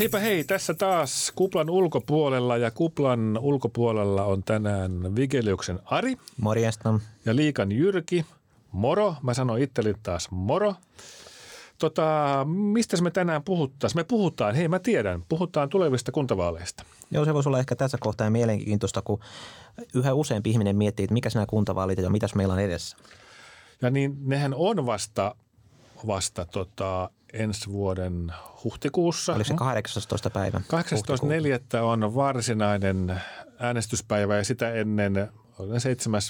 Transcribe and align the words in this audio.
Heipä 0.00 0.18
hei, 0.18 0.44
tässä 0.44 0.74
taas 0.74 1.32
Kuplan 1.34 1.70
ulkopuolella 1.70 2.56
ja 2.56 2.70
Kuplan 2.70 3.38
ulkopuolella 3.38 4.24
on 4.24 4.42
tänään 4.42 5.16
Vigeliuksen 5.16 5.78
Ari. 5.84 6.16
Morjesta. 6.36 7.00
Ja 7.24 7.36
Liikan 7.36 7.72
Jyrki. 7.72 8.26
Moro. 8.72 9.14
Mä 9.22 9.34
sanoin 9.34 9.62
itselleni 9.62 9.98
taas 10.02 10.30
moro. 10.30 10.74
Tota, 11.80 12.46
mistä 12.48 13.02
me 13.02 13.10
tänään 13.10 13.42
puhuttaisiin? 13.42 14.00
Me 14.00 14.04
puhutaan, 14.04 14.54
hei 14.54 14.68
mä 14.68 14.78
tiedän, 14.78 15.22
puhutaan 15.28 15.68
tulevista 15.68 16.12
kuntavaaleista. 16.12 16.84
Joo, 17.10 17.24
se 17.24 17.34
voisi 17.34 17.48
olla 17.48 17.58
ehkä 17.58 17.76
tässä 17.76 17.98
kohtaa 18.00 18.30
mielenkiintoista, 18.30 19.02
kun 19.02 19.20
yhä 19.94 20.14
useampi 20.14 20.50
ihminen 20.50 20.76
miettii, 20.76 21.04
että 21.04 21.14
mikä 21.14 21.28
nämä 21.34 21.46
kuntavaalit 21.46 21.98
ja 21.98 22.10
mitäs 22.10 22.34
meillä 22.34 22.54
on 22.54 22.60
edessä. 22.60 22.96
Ja 23.82 23.90
niin 23.90 24.16
nehän 24.20 24.54
on 24.54 24.86
vasta, 24.86 25.34
vasta 26.06 26.44
tota, 26.44 27.10
ensi 27.32 27.72
vuoden 27.72 28.32
huhtikuussa. 28.64 29.34
Oli 29.34 29.44
se 29.44 29.54
18. 29.54 30.30
päivä. 30.30 30.60
18.4. 31.76 31.82
on 31.82 32.14
varsinainen 32.14 33.20
äänestyspäivä 33.58 34.36
ja 34.36 34.44
sitä 34.44 34.72
ennen 34.72 35.28
oli 35.58 35.80
7 35.80 36.20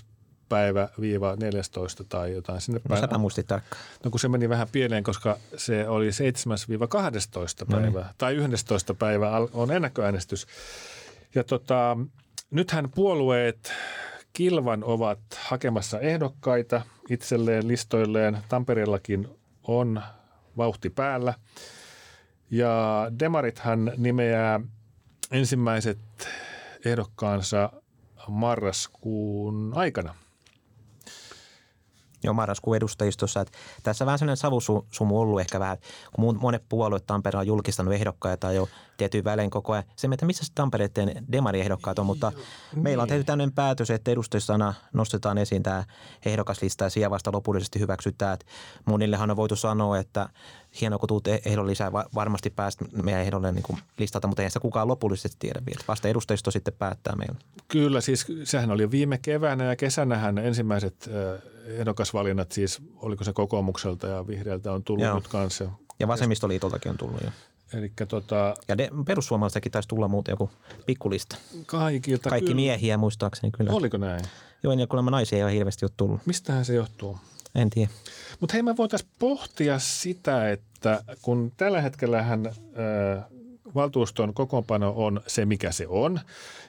päivä 0.51 0.89
viiva 1.01 1.37
14 1.37 2.05
tai 2.05 2.33
jotain 2.33 2.61
sinne 2.61 2.81
päin. 2.89 3.09
No 3.11 3.19
muistit 3.19 3.47
tarkkaan. 3.47 3.83
No 4.05 4.11
kun 4.11 4.21
se 4.21 4.29
meni 4.29 4.49
vähän 4.49 4.69
pieleen, 4.73 5.05
koska 5.05 5.37
se 5.57 5.89
oli 5.89 6.11
7-12 6.11 6.13
päivä 7.71 7.91
no 7.91 8.01
niin. 8.01 8.15
tai 8.19 8.35
11 8.35 8.95
päivä 8.95 9.31
on 9.53 9.71
ennakkoäänestys. 9.71 10.47
Ja 11.35 11.45
tota, 11.45 11.97
nythän 12.51 12.91
puolueet 12.91 13.73
kilvan 14.33 14.85
ovat 14.85 15.19
hakemassa 15.39 16.01
ehdokkaita 16.01 16.83
itselleen 17.11 17.69
listoilleen. 17.69 18.39
Tampereellakin 18.49 19.29
on 19.63 20.03
vauhti 20.57 20.91
päällä. 20.91 21.35
Ja 22.51 23.07
Demarithan 23.19 23.93
nimeää 23.97 24.61
ensimmäiset 25.31 25.99
ehdokkaansa 26.85 27.73
marraskuun 28.29 29.73
aikana– 29.75 30.15
jo 32.23 32.33
marraskuun 32.33 32.77
edustajistossa. 32.77 33.41
Että 33.41 33.59
tässä 33.83 34.07
vähän 34.07 34.19
sellainen 34.19 34.37
savusumu 34.37 35.21
ollut 35.21 35.41
ehkä 35.41 35.61
vähän, 35.61 35.79
kun 36.13 36.39
monet 36.41 36.65
puolueet 36.69 37.07
Tampereella 37.07 37.41
on 37.41 37.47
julkistanut 37.47 37.95
ehdokkaita 37.95 38.53
jo 38.53 38.69
tietyin 38.97 39.25
välein 39.25 39.51
koko 39.51 39.73
ajan. 39.73 39.85
Se, 39.97 40.09
että 40.13 40.27
missä 40.27 40.45
Tampereiden 40.55 41.25
demariehdokkaat 41.33 41.99
on, 41.99 42.07
mutta 42.07 42.31
niin. 42.31 42.83
meillä 42.83 43.03
on 43.03 43.09
tehty 43.09 43.25
tämmöinen 43.25 43.53
päätös, 43.53 43.91
että 43.91 44.11
edustajistana 44.11 44.75
nostetaan 44.93 45.39
esiin 45.39 45.63
tämä 45.63 45.85
ehdokaslista 46.27 46.85
ja 46.85 46.91
siellä 46.91 47.11
vasta 47.11 47.33
lopullisesti 47.33 47.81
hyväksytään. 47.81 48.35
Että 48.35 48.47
monillehan 48.85 49.31
on 49.31 49.37
voitu 49.37 49.57
sanoa, 49.57 49.99
että 49.99 50.29
hienoa, 50.81 50.99
kun 50.99 51.09
tuut 51.09 51.29
ehdon 51.29 51.67
lisää, 51.67 51.93
varmasti 51.93 52.51
päästä 52.51 52.85
meidän 53.03 53.23
ehdolle 53.23 53.53
niin 53.53 53.79
listalta, 53.99 54.29
mutta 54.29 54.43
ei 54.43 54.51
sitä 54.51 54.61
kukaan 54.61 54.89
lopullisesti 54.89 55.37
tiedä 55.39 55.61
vielä. 55.67 55.85
Vasta 55.89 56.09
edustajisto 56.09 56.51
sitten 56.51 56.75
päättää 56.75 57.17
meillä. 57.17 57.37
Kyllä, 57.69 58.01
siis 58.01 58.27
sehän 58.45 58.71
oli 58.71 58.91
viime 58.91 59.19
keväänä 59.23 59.65
ja 59.65 59.77
kesänähän 59.77 60.39
ensimmäiset 60.39 61.11
ehdokasvalinnat, 61.67 62.53
siis 62.53 62.83
oliko 62.97 63.25
se 63.25 63.33
kokoomukselta 63.33 64.07
ja 64.07 64.27
vihreältä 64.27 64.73
on 64.73 64.85
tullut 64.85 65.05
Joo. 65.05 65.15
nyt 65.15 65.29
kanssa. 65.29 65.71
Ja 66.01 66.09
vasemmistoliitoltakin 66.09 66.91
on 66.91 66.99
tullut 66.99 67.21
jo. 67.25 67.31
Elikkä 67.79 68.07
tota, 68.07 68.55
ja 68.69 68.79
de, 68.79 68.91
perussuomalaistakin 69.07 69.73
taisi 69.73 69.89
tulla 69.89 70.09
muuten 70.09 70.33
joku 70.33 70.51
pikkulista. 70.87 71.37
Kaikilta 71.67 72.31
Kaikki 72.31 72.47
kyllä. 72.47 72.57
miehiä 72.57 72.97
muistaakseni 72.97 73.51
kyllä. 73.51 73.73
Oliko 73.73 73.97
näin? 73.97 74.25
Joo, 74.63 74.73
ja 74.73 74.87
kuulemma 74.87 75.11
naisia 75.11 75.39
ei 75.39 75.45
ole 75.45 75.53
hirveästi 75.53 75.85
ole 75.85 75.91
tullut. 75.97 76.27
Mistähän 76.27 76.65
se 76.65 76.75
johtuu? 76.75 77.19
En 77.55 77.71
tiedä. 77.71 77.91
Mutta 78.41 78.53
hei, 78.53 78.63
me 78.63 78.77
voitaisiin 78.77 79.11
pohtia 79.19 79.79
sitä, 79.79 80.51
että 80.51 81.05
kun 81.23 81.53
tällä 81.57 81.81
hetkellähän 81.81 82.47
äh, 82.47 83.25
valtuuston 83.75 84.35
kokoonpano 84.35 84.93
on 84.97 85.21
se, 85.27 85.47
mikä 85.47 85.73
se 85.73 85.87
on, 85.89 86.21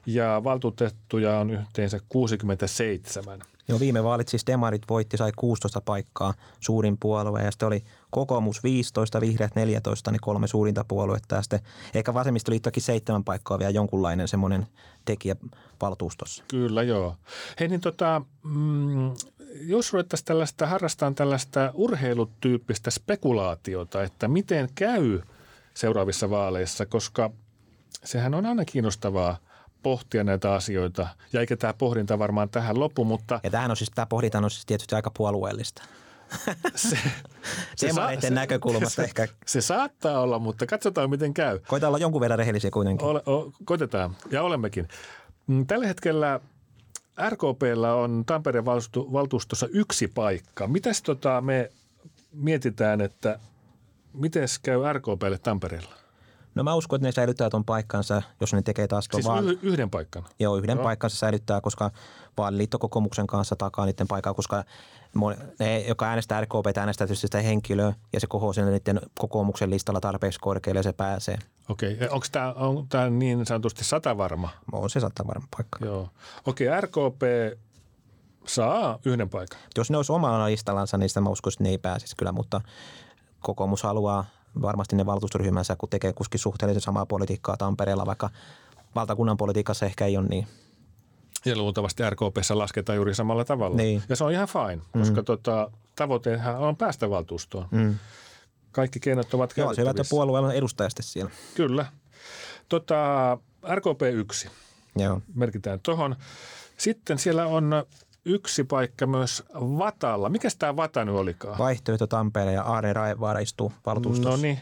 ja 0.05 0.41
valtuutettuja 0.43 1.37
on 1.37 1.49
yhteensä 1.49 1.99
67. 2.09 3.39
Joo, 3.71 3.79
viime 3.79 4.03
vaalit 4.03 4.27
siis 4.27 4.47
Demarit 4.47 4.81
voitti, 4.89 5.17
sai 5.17 5.31
16 5.35 5.81
paikkaa, 5.81 6.33
suurin 6.59 6.97
puolue, 6.99 7.41
ja 7.41 7.51
sitten 7.51 7.67
oli 7.67 7.83
kokoomus 8.09 8.63
15, 8.63 9.21
vihreät 9.21 9.55
14, 9.55 10.11
niin 10.11 10.21
kolme 10.21 10.47
suurinta 10.47 10.85
puoluetta, 10.87 11.35
ja 11.35 11.41
sitten 11.41 11.59
ehkä 11.93 12.13
vasemmistoliittokin 12.13 12.83
seitsemän 12.83 13.23
paikkaa 13.23 13.59
vielä 13.59 13.71
jonkunlainen 13.71 14.27
semmoinen 14.27 14.67
tekijä 15.05 15.35
valtuustossa. 15.81 16.43
Kyllä, 16.47 16.83
joo. 16.83 17.15
Hei, 17.59 17.67
niin 17.67 17.81
tota, 17.81 18.21
mm, 18.43 19.13
jos 19.61 19.93
ruvettaisiin 19.93 20.25
tällaista, 20.25 20.67
harrastaan 20.67 21.15
tällaista 21.15 21.71
urheilutyyppistä 21.73 22.91
spekulaatiota, 22.91 24.03
että 24.03 24.27
miten 24.27 24.69
käy 24.75 25.21
seuraavissa 25.73 26.29
vaaleissa, 26.29 26.85
koska 26.85 27.31
sehän 28.03 28.33
on 28.33 28.45
aina 28.45 28.65
kiinnostavaa 28.65 29.37
pohtia 29.83 30.23
näitä 30.23 30.53
asioita. 30.53 31.07
Ja 31.33 31.39
eikä 31.39 31.57
tämä 31.57 31.73
pohdinta 31.73 32.19
varmaan 32.19 32.49
tähän 32.49 32.79
lopu, 32.79 33.05
mutta... 33.05 33.39
Ja 33.43 33.49
tämähän 33.49 33.71
on 33.71 33.77
siis, 33.77 33.91
tämä 33.95 34.05
pohdinta 34.05 34.37
on 34.37 34.51
siis 34.51 34.65
tietysti 34.65 34.95
aika 34.95 35.11
puolueellista. 35.17 35.83
Se, 36.75 36.97
se, 37.75 37.93
saa, 37.93 38.21
se 38.21 38.29
näkökulmasta 38.29 38.89
se, 38.89 39.03
ehkä. 39.03 39.27
Se 39.45 39.61
saattaa 39.61 40.19
olla, 40.19 40.39
mutta 40.39 40.65
katsotaan 40.65 41.09
miten 41.09 41.33
käy. 41.33 41.59
Koitetaan 41.67 41.89
olla 41.89 41.97
jonkun 41.97 42.21
verran 42.21 42.39
rehellisiä 42.39 42.71
kuitenkin. 42.71 43.07
Ole, 43.07 43.21
o, 43.25 43.51
koitetaan, 43.65 44.15
ja 44.29 44.43
olemmekin. 44.43 44.87
Mm, 45.47 45.67
tällä 45.67 45.87
hetkellä 45.87 46.39
RKPllä 47.29 47.95
on 47.95 48.23
Tampereen 48.25 48.65
valtuustossa 48.65 49.67
yksi 49.71 50.07
paikka. 50.07 50.67
Mitäs 50.67 51.01
tota 51.01 51.41
me 51.41 51.71
mietitään, 52.31 53.01
että 53.01 53.39
miten 54.13 54.47
käy 54.63 54.79
RKPlle 54.93 55.37
Tampereella? 55.37 56.00
No 56.55 56.63
mä 56.63 56.75
uskon, 56.75 56.97
että 56.97 57.07
ne 57.07 57.11
säilyttää 57.11 57.49
tuon 57.49 57.65
paikkansa, 57.65 58.21
jos 58.41 58.53
ne 58.53 58.61
tekee 58.61 58.87
taas 58.87 59.07
tuon 59.07 59.43
siis 59.43 59.59
yhden 59.61 59.89
paikkan? 59.89 60.23
Joo, 60.39 60.55
yhden 60.55 60.77
Joo. 60.77 60.83
paikkansa 60.83 61.17
säilyttää, 61.17 61.61
koska 61.61 61.91
vaaliliittokokoomuksen 62.37 63.27
kanssa 63.27 63.55
takaa 63.55 63.85
niiden 63.85 64.07
paikkaa, 64.07 64.33
koska 64.33 64.63
ne, 65.59 65.79
joka 65.79 66.05
äänestää 66.05 66.41
RKP, 66.41 66.77
äänestää 66.77 67.07
tietysti 67.07 67.27
sitä 67.27 67.41
henkilöä 67.41 67.93
ja 68.13 68.19
se 68.19 68.27
kohoo 68.27 68.53
sen 68.53 68.65
niiden 68.65 69.01
kokoomuksen 69.19 69.69
listalla 69.69 69.99
tarpeeksi 69.99 70.39
korkealle 70.39 70.79
ja 70.79 70.83
se 70.83 70.93
pääsee. 70.93 71.37
Okei, 71.69 71.93
okay. 71.93 72.07
onko 72.07 72.25
tämä 72.31 72.53
on 72.53 72.87
tää 72.89 73.09
niin 73.09 73.45
sanotusti 73.45 73.83
sata 73.83 74.17
varma? 74.17 74.49
On 74.71 74.89
se 74.89 74.99
sata 74.99 75.27
varma 75.27 75.47
paikka. 75.57 75.85
Joo. 75.85 76.09
Okei, 76.45 76.67
okay, 76.67 76.81
RKP 76.81 77.21
saa 78.45 78.99
yhden 79.05 79.29
paikan. 79.29 79.59
Jos 79.77 79.91
ne 79.91 79.97
olisi 79.97 80.11
omalla 80.11 80.45
listallansa, 80.45 80.97
niin 80.97 81.09
sitä 81.09 81.21
mä 81.21 81.29
uskoisin, 81.29 81.57
että 81.57 81.63
ne 81.63 81.69
ei 81.69 81.77
pääsisi 81.77 82.15
kyllä, 82.15 82.31
mutta 82.31 82.61
kokoomus 83.39 83.83
haluaa 83.83 84.25
varmasti 84.61 84.95
ne 84.95 85.05
valtuustoryhmänsä, 85.05 85.75
kun 85.75 85.89
tekee 85.89 86.13
kuskin 86.13 86.39
suhteellisen 86.39 86.81
samaa 86.81 87.05
politiikkaa 87.05 87.57
Tampereella, 87.57 88.05
vaikka 88.05 88.29
valtakunnan 88.95 89.37
politiikassa 89.37 89.85
ehkä 89.85 90.05
ei 90.05 90.17
ole 90.17 90.27
niin. 90.27 90.47
Ja 91.45 91.57
luultavasti 91.57 92.03
RKPssä 92.09 92.57
lasketaan 92.57 92.95
juuri 92.95 93.15
samalla 93.15 93.45
tavalla. 93.45 93.77
Niin. 93.77 94.03
Ja 94.09 94.15
se 94.15 94.23
on 94.23 94.31
ihan 94.31 94.47
fine, 94.47 94.81
koska 94.93 95.21
mm. 95.21 95.25
tota, 95.25 95.71
tavoitehan 95.95 96.57
on 96.57 96.77
päästä 96.77 97.09
valtuustoon. 97.09 97.67
Mm. 97.71 97.95
Kaikki 98.71 98.99
keinot 98.99 99.33
ovat 99.33 99.53
Joo, 99.57 99.73
se 99.73 99.81
on 99.83 99.95
puolueen 100.09 100.57
edustajasti 100.57 101.03
siellä. 101.03 101.31
Kyllä. 101.55 101.85
Tota, 102.69 103.37
RKP 103.75 104.01
1 104.13 104.49
Joo. 104.95 105.21
merkitään 105.35 105.79
tuohon. 105.79 106.15
Sitten 106.77 107.19
siellä 107.19 107.45
on 107.45 107.85
yksi 108.25 108.63
paikka 108.63 109.07
myös 109.07 109.43
Vatalla. 109.53 110.29
Mikä 110.29 110.49
tämä 110.59 110.75
Vata 110.75 111.05
nyt 111.05 111.15
olikaan? 111.15 111.57
Vaihtoehto 111.57 112.07
Tampere 112.07 112.53
ja 112.53 112.63
Aare 112.63 112.93
Raevaara 112.93 113.39
istuu 113.39 113.73
valtuustossa. 113.85 114.29
No 114.29 114.37
niin. 114.37 114.59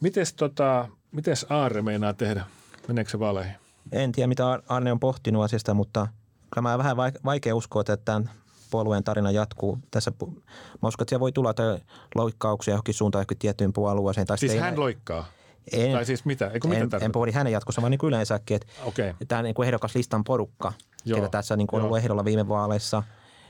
Mites, 0.00 0.34
tota, 0.34 0.88
mites 1.12 1.46
Aare 1.48 1.82
meinaa 1.82 2.12
tehdä? 2.12 2.44
Meneekö 2.88 3.10
se 3.10 3.18
vaaleihin? 3.18 3.54
En 3.92 4.12
tiedä, 4.12 4.26
mitä 4.26 4.60
Arne 4.68 4.92
on 4.92 5.00
pohtinut 5.00 5.44
asiasta, 5.44 5.74
mutta 5.74 6.08
kyllä 6.54 6.68
mä 6.68 6.78
vähän 6.78 6.96
vaikea 7.24 7.56
uskoa, 7.56 7.80
että 7.80 7.96
tämän 7.96 8.30
puolueen 8.70 9.04
tarina 9.04 9.30
jatkuu. 9.30 9.78
Tässä, 9.90 10.12
mä 10.82 10.88
uskon, 10.88 11.04
että 11.04 11.10
siellä 11.10 11.20
voi 11.20 11.32
tulla 11.32 11.54
loikkauksia 12.14 12.72
johonkin 12.72 12.94
suuntaan 12.94 13.20
johonkin 13.20 13.38
tiettyyn 13.38 13.72
puolueeseen. 13.72 14.26
Tai 14.26 14.38
siis 14.38 14.54
hän 14.54 14.74
ei, 14.74 14.78
loikkaa? 14.78 15.26
En, 15.72 15.92
tai 15.92 16.04
siis 16.04 16.24
mitä? 16.24 16.50
Eikö 16.54 16.68
en, 16.74 16.84
mitä 16.84 16.96
en 16.96 17.12
pohdi 17.12 17.32
hänen 17.32 17.52
jatkossa, 17.52 17.82
vaan 17.82 17.90
niin 17.90 18.00
yleensäkin, 18.02 18.54
että 18.54 18.66
okay. 18.84 19.14
tämä 19.28 19.42
niin 19.42 19.54
kuin 19.54 19.66
ehdokaslistan 19.66 20.24
porukka, 20.24 20.72
Joo. 21.04 21.16
ketä 21.16 21.28
tässä 21.28 21.56
niin 21.56 21.66
kuin 21.66 21.80
on 21.80 21.84
ollut 21.84 21.98
ehdolla 21.98 22.24
viime 22.24 22.48
vaaleissa, 22.48 23.02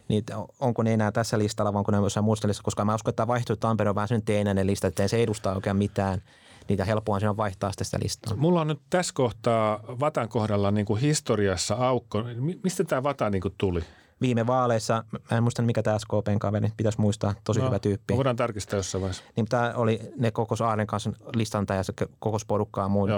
niin 0.08 0.24
onko 0.60 0.82
ne 0.82 0.94
enää 0.94 1.12
tässä 1.12 1.38
listalla, 1.38 1.72
vai 1.72 1.78
onko 1.78 1.92
ne 1.92 1.98
jossain 1.98 2.24
muussa 2.24 2.48
listassa, 2.48 2.64
koska 2.64 2.84
mä 2.84 2.94
uskon, 2.94 3.10
että 3.10 3.16
tämä 3.16 3.26
vaihtoehto 3.26 3.68
Tampere 3.68 3.90
on 3.90 3.96
vähän 3.96 4.08
sen 4.08 4.22
teenäinen 4.22 4.66
lista, 4.66 4.86
että 4.86 5.08
se 5.08 5.22
edustaa 5.22 5.54
oikein 5.54 5.76
mitään. 5.76 6.22
Niitä 6.68 6.84
helppoa 6.84 7.20
siinä 7.20 7.30
on 7.30 7.36
vaihtaa 7.36 7.72
sitä 7.82 7.98
listaa. 8.02 8.36
Mulla 8.36 8.60
on 8.60 8.66
nyt 8.66 8.80
tässä 8.90 9.12
kohtaa 9.14 9.80
Vatan 10.00 10.28
kohdalla 10.28 10.70
niin 10.70 10.86
kuin 10.86 11.00
historiassa 11.00 11.74
aukko. 11.74 12.24
Mistä 12.64 12.84
tämä 12.84 13.02
Vata 13.02 13.30
niin 13.30 13.42
kuin 13.42 13.54
tuli? 13.58 13.80
Viime 14.20 14.46
vaaleissa, 14.46 15.04
mä 15.30 15.36
en 15.36 15.42
muista 15.42 15.62
mikä 15.62 15.82
tämä 15.82 15.98
SKPn 15.98 16.38
kaveri, 16.38 16.72
pitäisi 16.76 17.00
muistaa, 17.00 17.34
tosi 17.44 17.60
no, 17.60 17.66
hyvä 17.66 17.78
tyyppi. 17.78 18.16
Voidaan 18.16 18.36
tarkistaa 18.36 18.76
jossain 18.76 19.02
vaiheessa. 19.02 19.24
Niin 19.36 19.46
tämä 19.46 19.72
oli 19.76 20.00
ne 20.16 20.30
koko 20.30 20.54
Aaren 20.64 20.86
kanssa 20.86 21.12
listanta 21.34 21.74
ja 21.74 21.82
se 21.82 21.92
koko 22.18 22.38
porukkaa 22.46 22.88
muu. 22.88 23.08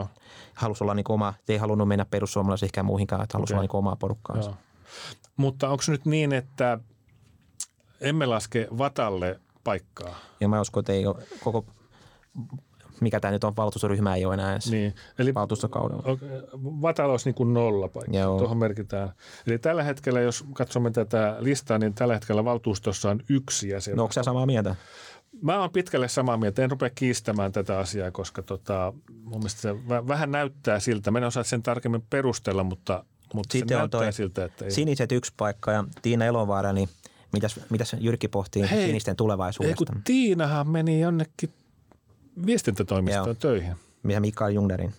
Halusi 0.55 0.85
olla 0.85 0.95
niin 0.95 1.05
oma, 1.09 1.35
ei 1.49 1.57
halunnut 1.57 1.89
mennä 1.89 2.05
perussuomalaisiin 2.05 2.71
muihinkaan, 2.83 3.23
että 3.23 3.39
halusi 3.39 3.53
okay. 3.53 3.59
olla 3.59 3.69
niin 3.73 3.79
omaa 3.79 3.97
porukkaansa. 3.97 4.55
Mutta 5.37 5.69
onko 5.69 5.85
nyt 5.89 6.05
niin, 6.05 6.33
että 6.33 6.79
emme 8.01 8.27
laske 8.27 8.69
Vatalle 8.79 9.41
paikkaa? 9.65 10.15
Ja 10.41 10.49
mä 10.49 10.61
uskon, 10.61 10.81
että 10.81 10.93
ei 10.93 11.07
ole 11.07 11.17
koko 11.45 11.65
mikä 13.01 13.21
tämä 13.21 13.33
nyt 13.33 13.45
on, 13.45 13.57
valtuustoryhmä 13.57 14.15
ei 14.15 14.25
ole 14.25 14.35
enää 14.35 14.53
edes 14.53 14.71
niin. 14.71 14.95
Eli 15.19 15.35
valtuustokaudella. 15.35 16.03
Vatalo 16.83 17.13
olisi 17.13 17.29
niin 17.29 17.35
kuin 17.35 17.55
nolla 17.55 17.89
paikka. 17.89 18.13
Tuohon 18.13 18.59
merkitään. 18.59 19.13
Eli 19.47 19.59
tällä 19.59 19.83
hetkellä, 19.83 20.21
jos 20.21 20.45
katsomme 20.53 20.91
tätä 20.91 21.37
listaa, 21.39 21.79
niin 21.79 21.95
tällä 21.95 22.15
hetkellä 22.15 22.45
valtuustossa 22.45 23.11
on 23.11 23.21
yksi 23.29 23.69
jäsen. 23.69 23.97
No 23.97 24.03
onko 24.03 24.23
samaa 24.23 24.47
mieltä? 24.47 24.75
Mä 25.43 25.61
oon 25.61 25.71
pitkälle 25.71 26.09
samaa 26.09 26.37
mieltä. 26.37 26.63
En 26.63 26.71
rupea 26.71 26.91
kiistämään 26.91 27.53
tätä 27.53 27.79
asiaa, 27.79 28.11
koska 28.11 28.43
tota, 28.43 28.93
mun 29.23 29.39
mielestä 29.39 29.61
se 29.61 29.75
vähän 29.87 30.31
näyttää 30.31 30.81
siltä. 30.81 31.11
Mä 31.11 31.19
en 31.19 31.25
osaa 31.25 31.43
sen 31.43 31.63
tarkemmin 31.63 32.03
perustella, 32.11 32.65
mutta, 32.65 33.05
mutta 33.35 33.53
Sitten 33.53 33.69
se 33.69 33.75
on 33.75 33.79
näyttää 33.79 34.13
siltä, 34.13 34.45
että 34.45 34.65
ei. 34.65 34.71
Siniset 34.71 35.13
yksi 35.13 35.33
paikka 35.37 35.73
ja 35.73 35.85
Tiina 36.03 36.25
Elovaara, 36.25 36.73
niin 36.73 36.89
mitäs, 37.33 37.61
mitäs 37.71 37.97
Jyrki 38.01 38.29
pohtii 38.29 38.71
Hei, 38.71 38.87
sinisten 38.87 39.17
tulevaisuudesta? 39.17 39.85
Ei 39.85 39.95
kun 39.95 40.03
Tiinahan 40.05 40.69
meni 40.69 41.01
jonnekin 41.01 41.51
viestintätoimistoon 42.47 43.37
töihin. 43.37 43.77
Mitä 44.03 44.21
Mikael 44.21 44.53
Jungnerin 44.53 44.95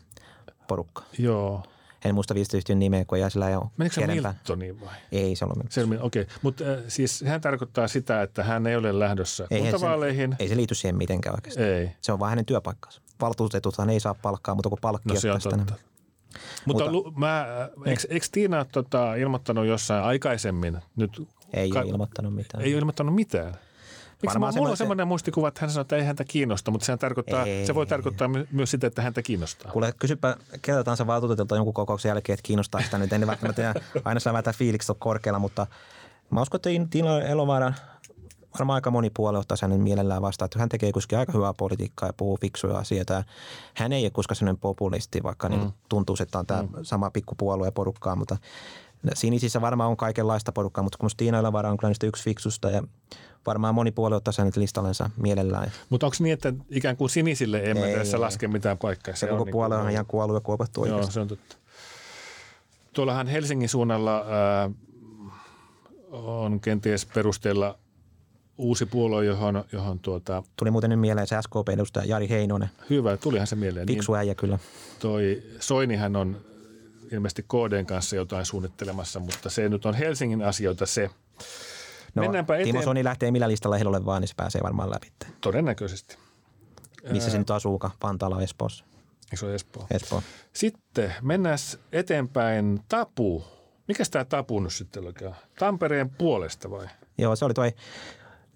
porukka. 0.68 1.04
Joo. 1.18 1.64
En 2.06 2.16
muista 2.16 2.36
viestintäyhtiön 2.36 2.80
nimeä, 2.80 3.06
kun 3.06 3.18
ei 3.18 3.32
sillä 3.32 3.50
jo 3.50 3.72
Menikö 3.78 3.96
se 3.96 4.08
Miltoniin 4.08 4.82
vai? 4.82 4.96
Ei 5.12 5.36
se 5.36 5.46
ollut 5.46 5.58
Milton. 5.58 6.06
Okei, 6.06 6.22
okay. 6.22 6.36
mutta 6.42 6.64
äh, 6.64 6.80
siis 6.88 7.24
hän 7.28 7.42
tarkoittaa 7.42 7.88
sitä, 7.88 8.22
että 8.22 8.44
hän 8.44 8.68
ei 8.68 8.76
ole 8.76 9.00
lähdössä 9.00 9.48
ei 9.52 9.62
kuntavaaleihin. 9.62 10.32
Se, 10.32 10.44
ei 10.44 10.50
se 10.50 10.56
liity 10.56 10.76
siihen 10.76 10.96
mitenkään 10.96 11.36
oikeasti. 11.36 11.64
Ei. 11.64 11.92
Se 12.02 12.12
on 12.12 12.20
vain 12.20 12.30
hänen 12.30 12.46
työpaikkansa. 12.46 13.02
Valtuutetuthan 13.22 13.90
ei 13.90 14.00
saa 14.00 14.14
palkkaa, 14.14 14.56
mutta 14.56 14.70
kun 14.70 14.78
palkkiot 14.82 15.16
no, 15.16 15.20
se 15.20 15.32
on 15.32 15.42
totta. 15.42 15.58
Mutta, 15.64 15.82
mutta 16.66 16.92
lu, 16.92 17.14
mä, 17.18 17.46
eikö, 17.86 18.02
eikö 18.10 18.26
Tiina 18.32 18.66
tota, 18.66 19.16
ilmoittanut 19.16 19.66
jossain 19.66 20.04
aikaisemmin? 20.04 20.78
Nyt, 20.96 21.28
ei 21.54 21.70
ka- 21.70 21.80
ole 21.80 21.90
ilmoittanut 21.90 22.36
mitään. 22.36 22.64
Ei 22.64 22.74
ole 22.74 22.80
ilmoittanut 22.80 23.16
mitään? 23.16 23.54
Miksi 24.22 24.38
mulla 24.38 24.52
semmoinen... 24.52 24.72
on 24.72 24.78
semmoinen 24.78 25.08
muistikuva, 25.08 25.48
että 25.48 25.62
hän 25.62 25.70
sanoo, 25.70 25.82
että 25.82 25.96
ei 25.96 26.04
häntä 26.04 26.24
kiinnosta, 26.24 26.72
mutta 26.72 26.86
sehän 26.86 27.00
tarkoittaa, 27.00 27.46
ei. 27.46 27.66
se 27.66 27.76
voi 27.76 27.86
tarkoittaa 27.86 28.28
my- 28.28 28.48
myös 28.52 28.72
sitä, 28.72 28.88
että 28.88 29.02
häntä 29.02 29.22
kiinnostaa. 29.22 29.72
Kuule, 29.72 29.94
kysypä 30.00 30.38
keltä 30.62 30.84
tahansa 30.84 31.08
valtuutetulta 31.08 31.56
jonkun 31.56 31.74
kokouksen 31.74 32.10
jälkeen, 32.10 32.34
että 32.34 32.48
kiinnostaa 32.48 32.82
sitä 32.82 32.98
nyt. 32.98 33.14
En 33.14 33.28
välttämättä 33.28 33.74
aina 34.06 34.20
saa 34.20 34.34
vähän 34.34 34.54
fiilikset 34.54 34.98
korkealla, 35.00 35.40
mutta 35.40 35.68
mä 36.30 36.42
uskon, 36.42 36.58
että 36.58 36.70
Tiina 36.90 37.22
Elovaara 37.22 37.74
varmaan 38.60 38.76
aika 38.76 38.92
moni 38.92 39.10
puolue 39.10 39.40
ottaa 39.40 39.58
hänen 39.62 39.82
mielellään 39.82 40.22
vastaan, 40.22 40.46
että 40.46 40.60
hän 40.60 40.70
tekee 40.70 40.92
kuitenkin 40.92 41.18
aika 41.18 41.32
hyvää 41.32 41.54
politiikkaa 41.54 42.10
ja 42.10 42.14
puhuu 42.14 42.38
fiksuja 42.42 42.78
asioita. 42.78 43.24
Hän 43.74 43.94
ei 43.94 44.04
ole 44.04 44.10
koska 44.10 44.36
sellainen 44.36 44.60
populisti, 44.60 45.24
vaikka 45.24 45.50
niin 45.50 45.60
mm. 45.60 45.66
niin 45.66 45.74
tuntuu, 45.90 46.16
että 46.20 46.40
on 46.40 46.46
tämä 46.46 46.62
mm. 46.62 46.70
sama 46.82 47.12
pikkupuolue 47.12 47.72
porukkaa, 47.72 48.16
mutta 48.16 48.38
Sinisissä 49.14 49.62
varmaan 49.62 49.90
on 49.90 49.98
kaikenlaista 49.98 50.52
porukkaa, 50.52 50.84
mutta 50.84 50.98
kun 50.98 51.10
Tiina 51.18 51.40
Elovaara 51.40 51.72
on 51.72 51.78
kyllä 51.78 51.90
niistä 51.90 52.08
yksi 52.08 52.24
fiksusta 52.24 52.70
ja 52.70 52.84
varmaan 53.46 53.76
moni 53.76 53.92
puolue 53.92 54.16
ottaa 54.16 54.32
sen 54.32 54.52
listallensa 54.56 55.10
mielellään. 55.18 55.72
Mutta 55.90 56.06
onko 56.06 56.16
niin, 56.20 56.34
että 56.34 56.54
ikään 56.70 56.98
kuin 56.98 57.10
sinisille 57.10 57.62
emme 57.64 57.86
ei, 57.86 57.98
tässä 57.98 58.18
ei, 58.18 58.22
laske 58.22 58.48
mitään 58.48 58.78
paikkaa? 58.78 59.16
Se, 59.16 59.20
se 59.20 59.28
koko 59.28 59.42
on 59.42 59.50
puolue 59.52 59.76
niin 59.76 59.86
on 59.86 59.92
ihan 59.92 60.06
kuollut 60.06 60.36
ja 60.36 60.42
kuopattu 60.42 60.86
Joo, 60.86 61.04
se 61.04 61.20
on 61.20 61.28
totta. 61.28 61.56
Tuollahan 62.94 63.28
Helsingin 63.28 63.70
suunnalla 63.70 64.20
äh, 64.20 64.72
on 66.12 66.60
kenties 66.60 67.06
perusteella 67.06 67.80
uusi 68.58 68.86
puolue, 68.86 69.26
johon, 69.26 69.64
johon 69.72 70.00
tuota... 70.00 70.44
Tuli 70.56 70.72
muuten 70.72 70.90
nyt 70.90 71.00
mieleen 71.00 71.28
se 71.28 71.36
SKP-edustaja 71.42 72.06
Jari 72.06 72.30
Heinonen. 72.30 72.70
Hyvä, 72.90 73.18
tulihan 73.18 73.48
se 73.48 73.56
mieleen. 73.56 73.88
Fiksu 73.88 74.12
niin, 74.12 74.20
äijä 74.20 74.36
kyllä. 74.36 74.60
Toi 75.00 75.44
Soinihan 75.60 76.16
on 76.16 76.49
ilmeisesti 77.12 77.44
KDn 77.44 77.86
kanssa 77.86 78.16
jotain 78.16 78.46
suunnittelemassa, 78.46 79.20
mutta 79.20 79.50
se 79.50 79.70
nyt 79.70 79.86
on 79.86 79.94
Helsingin 79.94 80.42
asioita 80.42 80.86
se. 80.86 81.10
No, 82.16 82.22
Mennäänpä 82.22 82.56
eteen. 82.56 82.68
Timo 82.68 82.82
Soni 82.82 83.04
lähtee 83.04 83.32
millä 83.32 83.48
listalla 83.48 83.78
ehdolle 83.78 84.06
vaan, 84.06 84.22
niin 84.22 84.28
se 84.28 84.36
pääsee 84.38 84.62
varmaan 84.64 84.90
läpi. 84.90 85.12
Todennäköisesti. 85.42 86.18
Missä 87.12 87.32
se 87.32 87.38
nyt 87.38 87.52
asuukaan? 87.52 87.94
Pantaalla 88.00 88.42
Espoossa. 88.42 88.86
Eikö 89.26 89.38
se 89.38 89.46
ole 89.46 89.56
Espoo? 89.56 89.88
Espoo. 89.92 90.24
Sitten 90.54 91.14
mennään 91.22 91.58
eteenpäin 91.92 92.80
Tapu. 92.90 93.44
Mikä 93.88 94.04
tämä 94.12 94.26
Tapu 94.26 94.60
nyt 94.60 94.74
sitten 94.74 95.06
oikein 95.06 95.36
Tampereen 95.60 96.10
puolesta 96.10 96.72
vai? 96.72 96.88
Joo, 97.18 97.36
se 97.36 97.46
oli 97.46 97.54
toi 97.54 97.74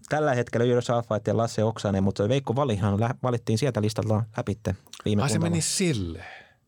tällä 0.10 0.34
hetkellä 0.34 0.66
Jyrö 0.66 0.82
Saafait 0.82 1.28
ja 1.28 1.38
Lasse 1.38 1.64
Oksanen, 1.64 2.04
mutta 2.04 2.30
Veikko 2.30 2.56
Valihan 2.56 3.00
valittiin 3.24 3.58
sieltä 3.58 3.82
listalta 3.82 4.24
läpi 4.38 4.60
viime 5.06 5.24
Ai 5.24 5.30
se 5.30 5.40
meni 5.40 5.62
sille. 5.62 6.26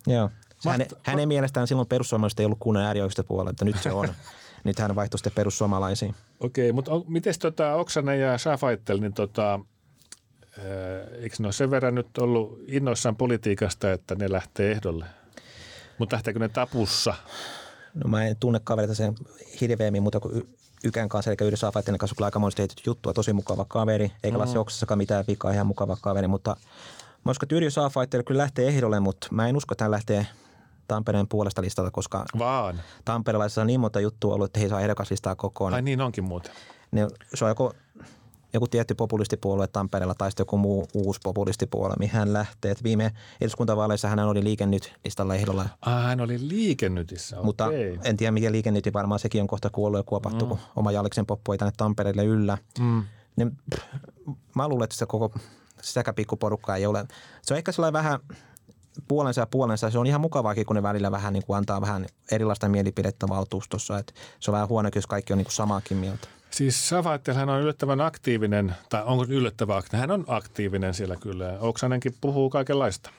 Joo. 0.07 0.29
Hänen, 0.65 0.87
hänen 1.03 1.27
mielestään 1.27 1.67
silloin 1.67 1.87
perussuomalaiset 1.87 2.39
ei 2.39 2.45
ollut 2.45 2.59
kunnan 2.59 2.83
äärioikeistopuolella, 2.83 3.49
että 3.49 3.65
nyt 3.65 3.81
se 3.81 3.91
on. 3.91 4.09
nyt 4.63 4.79
hän 4.79 4.95
vaihtoi 4.95 5.19
sitten 5.19 5.33
perussuomalaisiin. 5.35 6.15
Okei, 6.39 6.71
mutta 6.71 6.91
on, 6.91 7.03
miten 7.07 7.33
tota 7.39 7.75
Oksanen 7.75 8.19
ja 8.19 8.37
Schafaitel, 8.37 8.99
niin 8.99 9.13
tota, 9.13 9.59
eikö 11.21 11.35
ne 11.39 11.47
ole 11.47 11.53
sen 11.53 11.71
verran 11.71 11.95
nyt 11.95 12.17
ollut 12.17 12.59
innoissaan 12.67 13.15
politiikasta, 13.15 13.91
että 13.91 14.15
ne 14.15 14.31
lähtee 14.31 14.71
ehdolle? 14.71 15.05
Mutta 15.97 16.15
lähteekö 16.15 16.39
ne 16.39 16.49
tapussa? 16.49 17.13
No 17.93 18.09
mä 18.09 18.25
en 18.25 18.37
tunne 18.39 18.59
kavereita 18.63 18.95
sen 18.95 19.15
hirveämmin, 19.61 20.03
mutta 20.03 20.19
kuin 20.19 20.57
Ykän 20.83 21.09
kanssa, 21.09 21.31
eli 21.31 21.47
Yhdessä 21.47 21.67
Afaittelin 21.67 21.97
kanssa 21.97 22.15
kyllä 22.15 22.25
aika 22.25 22.41
tehty 22.55 22.83
juttua, 22.85 23.13
tosi 23.13 23.33
mukava 23.33 23.65
kaveri, 23.65 24.11
eikä 24.23 24.37
mm. 24.37 24.55
Oksassakaan 24.55 24.97
mitään 24.97 25.25
vikaa, 25.27 25.51
ihan 25.51 25.67
mukava 25.67 25.97
kaveri, 26.01 26.27
mutta 26.27 26.57
mä 27.25 27.31
uskon, 27.31 27.45
että 27.45 27.55
Yrjö 27.55 27.69
kyllä 28.25 28.41
lähtee 28.41 28.67
ehdolle, 28.67 28.99
mutta 28.99 29.27
mä 29.31 29.47
en 29.47 29.57
usko, 29.57 29.73
että 29.73 29.83
hän 29.83 29.91
lähtee 29.91 30.27
Tampereen 30.87 31.27
puolesta 31.27 31.61
listalta, 31.61 31.91
koska 31.91 32.25
Vaan. 32.39 32.81
Tamperelaisissa 33.05 33.61
on 33.61 33.67
niin 33.67 33.79
monta 33.79 33.99
juttua 33.99 34.33
ollut, 34.33 34.45
että 34.45 34.59
he 34.59 34.65
ei 34.65 34.69
saa 34.69 34.81
ehdokaslistaa 34.81 35.35
kokoon. 35.35 35.73
Ai 35.73 35.81
niin 35.81 36.01
onkin 36.01 36.23
muuten. 36.23 36.51
Ne, 36.91 37.07
se 37.33 37.45
on 37.45 37.51
joku, 37.51 37.71
joku 38.53 38.67
tietty 38.67 38.95
populistipuolue 38.95 39.67
Tampereella 39.67 40.15
tai 40.15 40.31
sitten 40.31 40.41
joku 40.41 40.57
muu 40.57 40.87
uusi 40.93 41.19
populistipuolue, 41.23 41.95
mihin 41.99 42.13
hän 42.13 42.33
lähtee. 42.33 42.71
Et 42.71 42.83
viime 42.83 43.11
eduskuntavaaleissa 43.41 44.07
hän 44.07 44.19
oli 44.19 44.43
liikennyt 44.43 44.93
listalla 45.05 45.35
ehdolla. 45.35 45.69
Ah, 45.81 46.03
hän 46.03 46.21
oli 46.21 46.47
liikennytissä, 46.47 47.35
okay. 47.35 47.45
Mutta 47.45 47.69
en 48.03 48.17
tiedä 48.17 48.31
mikä 48.31 48.51
liikennyti, 48.51 48.93
varmaan 48.93 49.19
sekin 49.19 49.41
on 49.41 49.47
kohta 49.47 49.69
kuollut 49.69 49.99
ja 49.99 50.03
kuopattu, 50.03 50.45
mm. 50.45 50.49
kun 50.49 50.59
oma 50.75 50.91
Jalliksen 50.91 51.25
poppu 51.25 51.51
ei 51.51 51.57
tänne 51.57 51.73
Tampereelle 51.77 52.25
yllä. 52.25 52.57
Mm. 52.79 53.03
Niin, 53.35 53.51
pff, 53.75 53.83
mä 54.55 54.67
luulen, 54.67 54.83
että 54.83 54.95
se 54.95 55.05
koko 55.05 55.31
sitäkään 55.81 56.15
pikkuporukkaa 56.15 56.75
ei 56.75 56.85
ole. 56.85 57.05
Se 57.41 57.53
on 57.53 57.57
ehkä 57.57 57.71
sellainen 57.71 57.93
vähän– 57.93 58.19
puolensa 59.07 59.41
ja 59.41 59.47
puolensa. 59.47 59.89
Se 59.89 59.99
on 59.99 60.07
ihan 60.07 60.21
mukavaakin, 60.21 60.65
kun 60.65 60.75
ne 60.75 60.83
välillä 60.83 61.11
vähän 61.11 61.33
niin 61.33 61.45
kuin 61.45 61.57
antaa 61.57 61.81
vähän 61.81 62.05
erilaista 62.31 62.69
mielipidettä 62.69 63.27
valtuustossa. 63.29 63.97
Että 63.97 64.13
se 64.39 64.51
on 64.51 64.53
vähän 64.53 64.69
huono, 64.69 64.89
jos 64.95 65.07
kaikki 65.07 65.33
on 65.33 65.37
niin 65.37 65.45
kuin 65.45 65.53
samaakin 65.53 65.97
mieltä. 65.97 66.27
Siis 66.51 66.89
Savaittel 66.89 67.35
hän 67.35 67.49
on 67.49 67.61
yllättävän 67.61 68.01
aktiivinen, 68.01 68.75
tai 68.89 69.03
onko 69.05 69.25
yllättävän 69.29 69.77
aktiivinen? 69.77 70.09
Hän 70.09 70.19
on 70.19 70.25
aktiivinen 70.27 70.93
siellä 70.93 71.15
kyllä. 71.15 71.57
Oksanenkin 71.59 72.15
puhuu 72.21 72.49
kaikenlaista. 72.49 73.09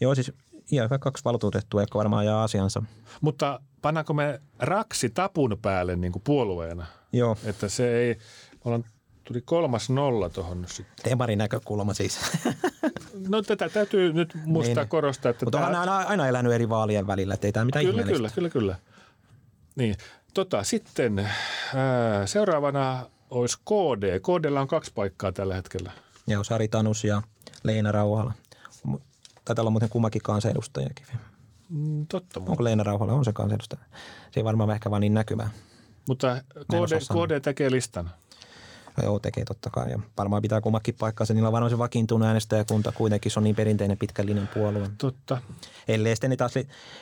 Joo, 0.00 0.14
siis 0.14 0.32
ihan 0.70 0.84
hyvä 0.84 0.98
kaksi 0.98 1.24
valtuutettua, 1.24 1.82
jotka 1.82 1.98
varmaan 1.98 2.20
ajaa 2.20 2.44
asiansa. 2.44 2.82
Mutta 3.20 3.60
pannaanko 3.82 4.14
me 4.14 4.40
raksi 4.58 5.10
tapun 5.10 5.58
päälle 5.62 5.96
niin 5.96 6.12
kuin 6.12 6.22
puolueena? 6.22 6.86
Joo. 7.12 7.36
Että 7.44 7.68
se 7.68 7.96
ei, 7.98 8.18
ollaan 8.64 8.84
Tuli 9.28 9.40
kolmas 9.40 9.90
nolla 9.90 10.28
tuohon 10.28 10.60
nyt 10.60 10.70
sitten. 10.70 11.10
Demarin 11.10 11.38
näkökulma 11.38 11.94
siis. 11.94 12.18
No 13.28 13.42
tätä 13.42 13.68
täytyy 13.68 14.12
nyt 14.12 14.34
muistaa 14.44 14.84
niin. 14.84 14.88
korostaa. 14.88 15.30
Että 15.30 15.46
Mutta 15.46 15.58
tämä... 15.58 15.68
on 15.68 15.76
aina, 15.76 15.96
aina 15.96 16.28
elänyt 16.28 16.52
eri 16.52 16.68
vaalien 16.68 17.06
välillä, 17.06 17.34
että 17.34 17.46
ei 17.46 17.52
tämä 17.52 17.64
mitään 17.64 17.84
Kyllä, 17.84 18.02
kyllä, 18.02 18.30
kyllä, 18.34 18.48
kyllä. 18.48 18.76
Niin. 19.76 19.96
Tota, 20.34 20.64
sitten 20.64 21.18
ää, 21.18 22.26
seuraavana 22.26 23.06
olisi 23.30 23.58
KD. 23.58 24.20
KDlla 24.20 24.60
on 24.60 24.68
kaksi 24.68 24.92
paikkaa 24.94 25.32
tällä 25.32 25.54
hetkellä. 25.54 25.92
Joo, 26.26 26.44
Sari 26.44 26.68
Tanus 26.68 27.04
ja 27.04 27.22
Leena 27.62 27.92
Rauhala. 27.92 28.32
Taitaa 29.44 29.62
olla 29.62 29.70
muuten 29.70 29.88
kummakin 29.88 30.22
kansanedustajakin. 30.22 31.06
Mm, 31.68 32.06
totta. 32.06 32.40
Onko 32.46 32.64
Leena 32.64 32.82
Rauhala 32.82 33.12
on 33.12 33.24
se 33.24 33.32
kansanedustaja? 33.32 33.82
Se 34.30 34.40
ei 34.40 34.44
varmaan 34.44 34.70
ehkä 34.70 34.90
vaan 34.90 35.00
niin 35.00 35.14
näkyvää. 35.14 35.50
Mutta 36.08 36.42
KD, 36.54 36.98
KD 37.12 37.40
tekee 37.40 37.70
listan. 37.70 38.10
Joo, 39.02 39.18
tekee 39.18 39.44
totta 39.44 39.70
kai. 39.70 39.90
Ja 39.90 39.98
varmaan 40.18 40.42
pitää 40.42 40.60
kummakin 40.60 40.94
paikkaansa. 40.94 41.34
Niillä 41.34 41.46
on 41.46 41.52
varmaan 41.52 41.70
se 41.70 41.78
vakiintunut 41.78 42.28
äänestäjäkunta 42.28 42.92
kuitenkin. 42.92 43.32
Se 43.32 43.38
on 43.38 43.44
niin 43.44 43.56
perinteinen 43.56 43.98
pitkällinen 43.98 44.48
puolue. 44.54 44.90
Totta. 44.98 45.42
Ellei 45.88 46.16
sitten 46.16 46.36
taas, 46.36 46.54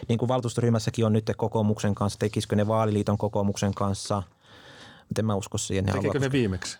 niin 0.08 0.18
kuin 0.18 0.28
valtuustoryhmässäkin 0.28 1.06
on 1.06 1.12
nyt 1.12 1.30
kokoomuksen 1.36 1.94
kanssa, 1.94 2.18
tekisikö 2.18 2.56
ne 2.56 2.66
vaaliliiton 2.66 3.18
kokoomuksen 3.18 3.74
kanssa. 3.74 4.22
Mutta 5.08 5.20
en 5.20 5.26
mä 5.26 5.34
usko 5.34 5.58
siihen. 5.58 5.84
Tekikö 5.84 6.18
ne 6.18 6.32
viimeksi? 6.32 6.78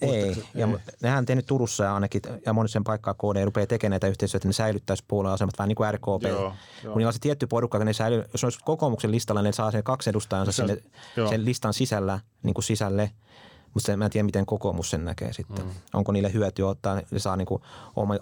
Ei, 0.00 0.44
ja 0.54 0.66
Ei. 0.66 0.74
nehän 1.02 1.18
on 1.18 1.26
tehnyt 1.26 1.46
Turussa 1.46 1.84
ja 1.84 1.94
ainakin, 1.94 2.22
ja 2.46 2.52
monissa 2.52 2.82
paikkaa 2.84 3.14
KD 3.14 3.44
rupeaa 3.44 3.66
tekemään 3.66 3.90
näitä 3.90 4.06
yhteistyötä, 4.06 4.38
että 4.38 4.48
ne 4.48 4.52
säilyttäisi 4.52 5.04
puolueasemat 5.08 5.58
vähän 5.58 5.68
niin 5.68 5.76
kuin 5.76 5.94
RKP. 5.94 6.22
Joo, 6.22 6.40
Joo. 6.40 6.52
Kun 6.82 6.96
niillä 6.96 7.08
on 7.08 7.12
se 7.12 7.18
tietty 7.18 7.46
porukka, 7.46 7.78
ne 7.78 7.92
säilyy, 7.92 8.24
jos 8.32 8.44
olisi 8.44 8.58
kokoomuksen 8.64 9.10
listalla, 9.10 9.42
ne 9.42 9.52
saa 9.52 9.70
sen 9.70 9.82
kaksi 9.82 10.10
edustajansa 10.10 10.52
Se 10.52 10.56
sinne, 10.56 10.82
joo. 11.16 11.28
sen 11.28 11.44
listan 11.44 11.74
sisällä, 11.74 12.20
niin 12.42 12.54
kuin 12.54 12.64
sisälle. 12.64 13.10
Mutta 13.76 13.96
mä 13.96 14.04
en 14.04 14.10
tiedä, 14.10 14.24
miten 14.24 14.46
kokoomus 14.46 14.90
sen 14.90 15.04
näkee 15.04 15.32
sitten. 15.32 15.64
Mm. 15.64 15.70
Onko 15.94 16.12
niille 16.12 16.32
hyötyä 16.32 16.66
ottaa, 16.66 17.00
ne 17.10 17.18
saa 17.18 17.36
niin 17.36 17.46
kuin 17.46 17.62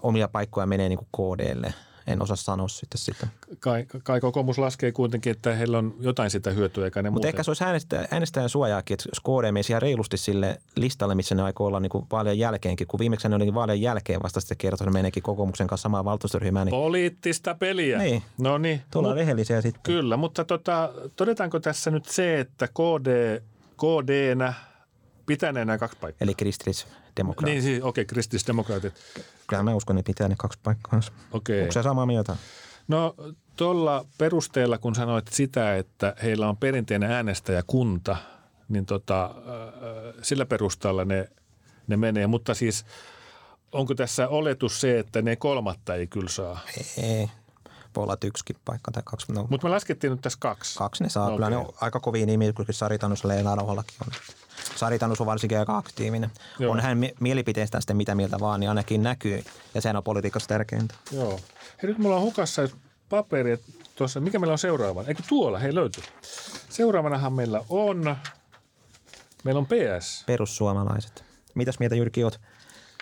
omia 0.03 0.29
paikkoja 0.29 0.67
menee 0.67 0.89
niin 0.89 0.99
kuin 0.99 1.37
KDlle. 1.37 1.75
En 2.07 2.23
osaa 2.23 2.37
sanoa 2.37 2.69
sitten 2.69 2.99
sitä. 2.99 3.27
Kai, 3.61 3.87
kai 4.03 4.21
kokoomus 4.21 4.59
laskee 4.59 4.93
kuitenkin, 4.93 5.31
että 5.31 5.55
heillä 5.55 5.79
on 5.79 5.95
jotain 6.01 6.31
sitä 6.31 6.51
hyötyä, 6.51 6.85
eikä 6.85 7.03
ne 7.03 7.11
Mutta 7.11 7.15
muuten. 7.15 7.29
ehkä 7.29 7.43
se 7.43 7.51
olisi 7.51 7.65
äänestäjän, 7.65 8.07
äänestäjän 8.11 8.49
suojaakin, 8.49 8.95
että 8.95 9.09
jos 9.09 9.21
KD 9.21 9.53
menisi 9.53 9.73
ihan 9.73 9.83
reilusti 9.83 10.17
sille 10.17 10.61
listalle, 10.77 11.15
missä 11.15 11.35
ne 11.35 11.43
aikoo 11.43 11.67
olla 11.67 11.81
niin 11.81 11.91
kuin 11.91 12.07
vaalien 12.13 12.39
jälkeenkin, 12.39 12.87
kun 12.87 13.01
viimeksi 13.01 13.29
ne 13.29 13.37
oli 13.37 13.55
vaalien 13.55 13.81
jälkeen 13.83 14.23
vasta 14.23 14.41
sitten 14.41 14.57
kertoi, 14.57 14.85
että 14.85 14.91
ne 14.91 14.99
meneekin 14.99 15.23
kokoomuksen 15.23 15.67
kanssa 15.67 15.83
samaan 15.83 16.05
valtuustoryhmään, 16.05 16.67
niin 16.67 16.71
Poliittista 16.71 17.55
peliä. 17.55 17.99
Niin. 17.99 18.23
No 18.39 18.59
niin. 18.59 18.83
tuolla 18.91 19.09
Mut- 19.09 19.17
rehellisiä 19.17 19.61
sitten. 19.61 19.83
Kyllä, 19.83 20.17
mutta 20.17 20.45
tota, 20.45 20.93
todetaanko 21.17 21.61
tässä 21.61 21.91
nyt 21.91 22.05
se, 22.05 22.41
että 22.41 22.69
KD, 22.69 23.41
KDnä 23.77 24.55
pitäneenä 25.27 25.79
kaksi 25.79 25.99
paikkaa? 26.01 26.25
Eli 26.25 26.35
kristillisdemokraatit. 26.35 27.55
Niin, 27.55 27.63
siis, 27.63 27.83
okei, 27.83 27.89
okay, 27.89 28.05
kristillisdemokraatit. 28.05 28.95
Kyllä 29.47 29.63
mä 29.63 29.75
uskon, 29.75 29.99
että 29.99 30.07
pitää 30.07 30.29
ne 30.29 30.35
kaksi 30.39 30.59
paikkaa. 30.63 31.01
Okei. 31.33 31.61
Onko 31.61 31.73
se 31.73 31.83
samaa 31.83 32.07
mieltä? 32.07 32.37
No 32.89 33.15
tuolla 33.57 34.07
perusteella, 34.19 34.79
kun 34.79 34.95
sanoit 34.95 35.29
sitä, 35.29 35.77
että 35.77 36.17
heillä 36.23 36.49
on 36.49 36.57
perinteinen 36.57 37.11
äänestäjäkunta, 37.11 38.17
niin 38.69 38.87
tota, 38.87 39.25
äh, 39.25 40.15
sillä 40.23 40.47
perusteella 40.47 41.05
ne, 41.05 41.29
ne 41.87 41.97
menee. 41.97 42.27
Mutta 42.27 42.55
siis 42.55 42.85
onko 43.73 43.95
tässä 43.95 44.29
oletus 44.29 44.81
se, 44.81 44.99
että 44.99 45.23
ne 45.23 45.37
kolmatta 45.37 45.95
ei 45.95 46.07
kyllä 46.07 46.29
saa? 46.29 46.61
Ei. 47.03 47.31
Voi 47.97 48.03
olla 48.03 48.17
yksikin 48.25 48.57
paikka 48.65 48.91
tai 48.91 49.03
kaksi. 49.07 49.33
No, 49.33 49.47
Mutta 49.51 49.67
me 49.67 49.71
laskettiin 49.71 50.11
nyt 50.11 50.21
tässä 50.21 50.39
kaksi. 50.41 50.79
kaksi 50.79 51.03
ne 51.03 51.09
saa. 51.09 51.25
Okei. 51.25 51.37
Kyllä 51.37 51.51
ne 51.51 51.57
on 51.57 51.73
aika 51.81 52.01
kovia 52.01 52.27
nimiä, 52.27 52.53
kun 52.53 52.67
Sari 52.71 52.99
Tanus 52.99 53.25
Leena 53.25 53.53
on. 53.53 53.85
Sari 54.77 54.99
Tanus 54.99 55.21
on 55.21 55.27
varsinkin 55.27 55.59
aika 55.59 55.77
aktiivinen. 55.77 56.31
Joo. 56.59 56.73
On 56.73 56.81
hän 56.81 56.99
mi- 56.99 57.15
mielipiteestään 57.21 57.83
sitten 57.83 57.97
mitä 57.97 58.15
mieltä 58.15 58.41
vaan, 58.41 58.61
niin 58.61 58.69
ainakin 58.69 59.03
näkyy. 59.03 59.45
Ja 59.75 59.81
sehän 59.81 59.97
on 59.97 60.03
politiikassa 60.05 60.49
tärkeintä. 60.49 60.95
Joo. 61.13 61.41
Hei, 61.83 61.89
nyt 61.91 61.99
mulla 61.99 62.17
on 62.17 62.23
hukassa 62.23 62.69
paperi 63.09 63.59
tuossa. 63.97 64.21
Mikä 64.21 64.39
meillä 64.39 64.53
on 64.53 64.59
seuraavana? 64.59 65.09
Eikö 65.09 65.23
tuolla? 65.29 65.59
Hei, 65.59 65.75
löytyy. 65.75 66.05
Seuraavanahan 66.69 67.33
meillä 67.33 67.61
on, 67.69 68.17
meillä 69.45 69.59
on 69.59 69.67
PS. 69.67 70.25
Perussuomalaiset. 70.27 71.25
Mitäs 71.55 71.79
mieltä 71.79 71.97
Jyrki 71.97 72.25
oot? 72.25 72.41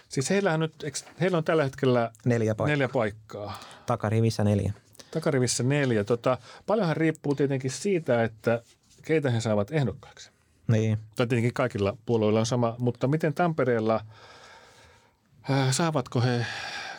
Siis 0.09 0.31
heillähän 0.31 0.61
nyt, 0.61 0.75
heillä 1.21 1.39
on 1.39 1.45
tällä 1.45 1.63
hetkellä 1.65 2.11
Neljä 2.25 2.55
paikkaa. 2.55 2.73
neljä 2.73 2.89
paikkaa. 2.89 3.59
Takarivissä 3.87 4.45
neljä. 4.45 4.73
Takarivissä 5.11 5.63
neljä. 5.63 6.05
Tota, 6.05 6.39
paljonhan 6.67 6.97
riippuu 6.97 7.35
tietenkin 7.35 7.71
siitä, 7.71 8.25
että 8.25 8.63
keitä 9.05 9.31
he 9.31 9.41
saavat 9.41 9.73
ehdokkaaksi. 9.73 10.32
Niin. 10.73 10.99
Tai 11.17 11.27
tietenkin 11.27 11.55
kaikilla 11.55 11.97
puolueilla 12.07 12.41
on 12.41 12.47
sama, 12.47 12.75
mutta 12.79 13.09
miten 13.09 13.35
Tampereella, 13.35 14.01
äh, 15.51 15.71
saavatko 15.73 16.21
he 16.21 16.47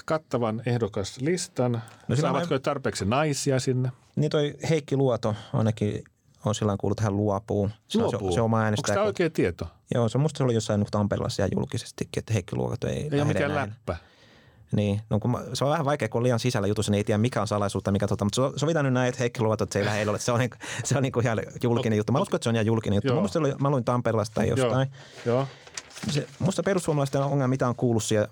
kattavan 0.06 0.62
ehdokaslistan? 0.66 1.82
No 2.08 2.16
saavatko 2.16 2.50
mä- 2.50 2.56
he 2.56 2.60
tarpeeksi 2.60 3.06
naisia 3.06 3.60
sinne? 3.60 3.92
Niin 4.16 4.32
toi 4.32 4.56
Heikki 4.70 4.96
Luoto 4.98 5.36
ainakin 5.54 6.04
on 6.46 6.56
silloin 6.56 6.78
kuullut, 6.78 7.00
että 7.00 7.04
hän 7.04 7.18
luopuu. 7.18 7.70
Se 7.88 7.98
on 7.98 8.04
Luopuu. 8.04 8.32
se, 8.32 8.36
se 8.36 8.42
oma 8.42 8.60
Onko 8.68 8.82
tämä 8.86 9.02
oikea 9.04 9.30
tieto? 9.30 9.68
Joo, 9.94 10.10
se 10.10 10.18
musta 10.18 10.38
se 10.38 10.44
oli 10.44 10.54
jossain 10.54 10.86
Tampereella 10.92 11.30
siellä 11.30 11.50
julkisestikin, 11.56 12.20
että 12.20 12.34
Heikki 12.34 12.56
Luoto 12.56 12.88
ei, 12.88 13.10
Ei 13.12 13.20
ole 13.22 13.26
mikään 13.26 13.52
enää. 13.52 13.68
läppä. 13.68 13.98
Niin, 14.76 15.02
no 15.10 15.20
kun 15.20 15.32
mä, 15.32 15.40
se 15.54 15.64
on 15.66 15.72
vähän 15.72 15.86
vaikea, 15.86 16.10
kun 16.10 16.20
on 16.20 16.24
liian 16.24 16.40
sisällä 16.40 16.68
jutussa, 16.68 16.92
niin 16.92 16.98
ei 16.98 17.04
tiedä 17.04 17.18
mikä 17.18 17.42
on 17.42 17.48
salaisuutta, 17.48 17.92
mikä 17.92 18.08
tota, 18.08 18.26
mutta 18.26 18.36
so- 18.36 18.54
sovitaan 18.56 18.86
nyt 18.86 18.94
näin, 18.94 19.10
että 19.10 19.20
Heikki 19.20 19.42
Luoto, 19.42 19.64
että 19.64 19.74
se 19.74 19.80
ei 19.80 19.86
lähde 19.86 20.02
elolle. 20.02 20.20
Se 20.20 20.32
on, 20.32 20.40
niinku- 20.40 20.58
se 20.86 20.98
on 20.98 21.04
niin 21.04 21.12
kuin 21.12 21.26
ihan 21.26 21.40
julkinen 21.64 21.98
juttu. 21.98 22.14
Mä 22.14 22.20
uskon, 22.20 22.36
että 22.38 22.44
se 22.44 22.50
on 22.50 22.56
ihan 22.56 22.66
julkinen 22.66 22.98
juttu. 22.98 23.08
Joo. 23.08 23.16
Mä, 23.16 23.22
musta 23.22 23.40
oli, 23.40 23.54
mä 23.60 23.70
luin 23.70 23.84
Tampereelasta 23.84 24.36
tai 24.36 24.50
jostain. 24.50 24.90
Joo. 25.26 25.36
Joo. 25.36 25.48
Se, 26.12 26.28
musta 26.40 26.64
perussuomalaisten 26.64 27.22
ongelma, 27.22 27.48
mitä 27.48 27.68
on 27.68 27.76
kuullut 27.76 28.04
siellä 28.04 28.28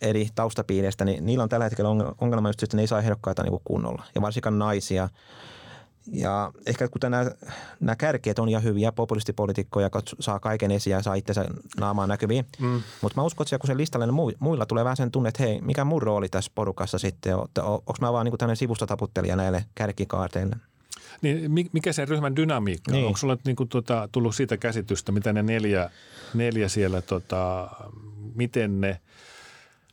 eri 0.00 0.28
taustapiireistä, 0.34 1.04
niin 1.04 1.26
niillä 1.26 1.42
on 1.42 1.48
tällä 1.48 1.64
hetkellä 1.64 1.90
ongelma- 2.20 2.48
just, 2.48 2.62
että 2.62 2.76
ne 2.76 2.82
ei 2.82 2.86
saa 2.86 2.98
ehdokkaita 2.98 3.42
niin 3.42 3.60
kunnolla. 3.64 4.02
Ja 4.14 4.22
varsinkaan 4.22 4.58
naisia. 4.58 5.08
Ja 6.12 6.52
ehkä 6.66 6.88
kun 6.88 7.00
nämä, 7.10 7.30
nämä 7.80 7.96
kärkeet 7.96 8.38
on 8.38 8.48
ihan 8.48 8.62
hyviä 8.62 8.92
populistipolitiikkoja, 8.92 9.86
jotka 9.86 10.02
saa 10.20 10.40
kaiken 10.40 10.70
esiin 10.70 10.92
ja 10.92 11.02
saa 11.02 11.14
itsensä 11.14 11.44
naamaan 11.80 12.08
näkyviin. 12.08 12.46
Mm. 12.60 12.82
Mutta 13.02 13.20
mä 13.20 13.24
uskon, 13.24 13.44
että 13.44 13.58
kun 13.58 13.66
se 13.66 13.76
listalle 13.76 14.06
mui- 14.06 14.36
muilla 14.38 14.66
tulee 14.66 14.84
vähän 14.84 14.96
sen 14.96 15.10
tunne, 15.10 15.28
että 15.28 15.42
hei, 15.42 15.60
mikä 15.60 15.84
mun 15.84 16.02
rooli 16.02 16.28
tässä 16.28 16.50
porukassa 16.54 16.98
sitten 16.98 17.36
on? 17.36 17.48
Onko 17.62 17.94
mä 18.00 18.12
vaan 18.12 18.24
niin 18.24 18.38
tämmöinen 18.38 18.56
sivustotaputtelija 18.56 19.36
näille 19.36 19.64
kärkikaarteille? 19.74 20.56
Niin, 21.22 21.50
mi- 21.50 21.70
mikä 21.72 21.92
sen 21.92 22.08
ryhmän 22.08 22.36
dynamiikka 22.36 22.90
on? 22.90 22.94
Niin. 22.94 23.06
Onko 23.06 23.16
sulla 23.16 23.36
niin 23.44 23.56
kuin, 23.56 23.68
tota, 23.68 24.08
tullut 24.12 24.34
siitä 24.34 24.56
käsitystä, 24.56 25.12
mitä 25.12 25.32
ne 25.32 25.42
neljä, 25.42 25.90
neljä 26.34 26.68
siellä, 26.68 27.02
tota, 27.02 27.70
miten 28.34 28.80
ne... 28.80 29.00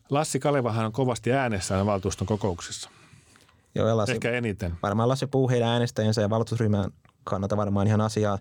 Lassi 0.10 0.40
Kalevahan 0.40 0.86
on 0.86 0.92
kovasti 0.92 1.34
äänessä 1.34 1.86
valtuuston 1.86 2.28
kokouksissa. 2.28 2.90
Joo, 3.76 3.88
ja 3.88 3.98
Lassi, 3.98 4.14
Ehkä 4.14 4.32
eniten 4.32 4.74
varmaan 4.84 5.10
Lassi 5.10 5.28
puhuu 5.28 5.50
heidän 5.50 5.70
äänestäjänsä 5.70 6.22
ja 6.22 6.30
valtuusryhmän 6.30 6.92
kannalta 7.24 7.58
varmaan 7.58 7.88
ihan 7.88 8.02
asiaa. 8.02 8.40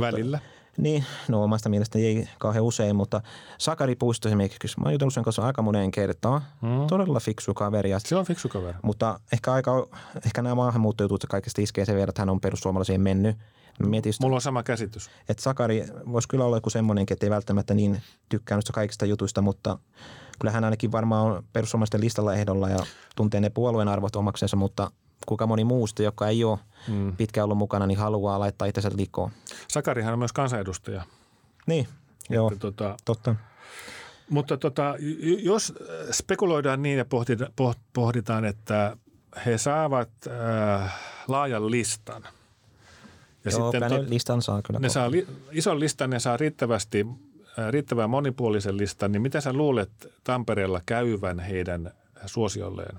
välillä. 0.00 0.38
Niin, 0.78 1.04
no 1.28 1.42
omasta 1.44 1.68
mielestäni 1.68 2.06
ei 2.06 2.28
kauhean 2.38 2.64
usein, 2.64 2.96
mutta 2.96 3.20
Sakari 3.58 3.94
Puisto 3.96 4.28
esimerkiksi, 4.28 4.80
mä 4.80 4.84
oon 4.84 4.92
jutellut 4.92 5.14
sen 5.14 5.24
kanssa 5.24 5.42
aika 5.42 5.62
moneen 5.62 5.90
kertaan. 5.90 6.42
Mm. 6.62 6.86
Todella 6.86 7.20
fiksu 7.20 7.54
kaveri. 7.54 7.90
Se 7.98 8.16
on 8.16 8.24
fiksu 8.24 8.48
kaveri. 8.48 8.78
mutta 8.82 9.20
ehkä, 9.32 9.52
aika, 9.52 9.88
ehkä 10.26 10.42
nämä 10.42 10.54
maahanmuuttojutut 10.54 11.24
kaikista 11.28 11.62
iskee 11.62 11.84
sen 11.84 11.94
verran, 11.94 12.08
että 12.08 12.22
hän 12.22 12.28
on 12.30 12.40
perussuomalaisiin 12.40 13.00
mennyt. 13.00 13.36
Mietin, 13.78 14.12
Mulla 14.20 14.34
on 14.34 14.40
sama 14.40 14.62
käsitys. 14.62 15.10
että 15.28 15.42
Sakari 15.42 15.84
voisi 16.12 16.28
kyllä 16.28 16.44
olla 16.44 16.56
joku 16.56 16.70
semmoinenkin, 16.70 17.14
että 17.14 17.26
ei 17.26 17.30
välttämättä 17.30 17.74
niin 17.74 18.02
tykkää 18.28 18.58
kaikista 18.72 19.06
jutuista, 19.06 19.42
mutta 19.42 19.78
kyllä 20.40 20.52
hän 20.52 20.64
ainakin 20.64 20.92
varmaan 20.92 21.26
on 21.26 21.44
perussuomalaisten 21.52 22.00
listalla 22.00 22.34
ehdolla 22.34 22.68
ja 22.68 22.78
tuntee 23.16 23.40
ne 23.40 23.50
puolueen 23.50 23.88
arvot 23.88 24.16
omaksensa, 24.16 24.56
mutta 24.56 24.90
kuinka 25.26 25.46
moni 25.46 25.64
muusta, 25.64 26.02
joka 26.02 26.28
ei 26.28 26.44
ole 26.44 26.58
mm. 26.88 27.16
pitkään 27.16 27.44
ollut 27.44 27.58
mukana, 27.58 27.86
niin 27.86 27.98
haluaa 27.98 28.40
laittaa 28.40 28.68
itsensä 28.68 28.90
likoon. 28.96 29.30
Sakarihan 29.68 30.12
on 30.12 30.18
myös 30.18 30.32
kansanedustaja. 30.32 31.02
Niin, 31.66 31.88
joo, 32.30 32.48
Että, 32.48 32.60
tota, 32.60 32.96
totta. 33.04 33.34
mutta 34.30 34.56
tota, 34.56 34.94
jos 35.42 35.74
spekuloidaan 36.10 36.82
niin 36.82 36.98
ja 36.98 37.04
pohditaan, 37.04 37.52
pohditaan 37.92 38.44
että 38.44 38.96
he 39.46 39.58
saavat 39.58 40.10
äh, 40.82 40.94
laajan 41.28 41.70
listan. 41.70 42.22
Ja 43.44 43.50
Joo, 43.50 43.72
sitten 43.72 43.90
tot- 43.90 44.10
listan 44.10 44.42
saa 44.42 44.62
kyllä. 44.62 44.80
ne 44.80 44.88
saa 44.88 45.10
li, 45.10 45.26
ison 45.52 45.80
listan, 45.80 46.10
ne 46.10 46.20
saa 46.20 46.36
riittävästi, 46.36 47.06
äh, 47.08 47.16
riittävän 47.70 48.10
monipuolisen 48.10 48.76
listan, 48.76 49.12
niin 49.12 49.22
mitä 49.22 49.40
sä 49.40 49.52
luulet 49.52 49.90
Tampereella 50.24 50.80
käyvän 50.86 51.38
heidän 51.38 51.92
suosiolleen 52.26 52.98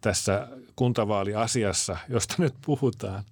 tässä 0.00 0.48
kuntavaaliasiassa, 0.76 1.96
josta 2.08 2.34
nyt 2.38 2.54
puhutaan? 2.66 3.24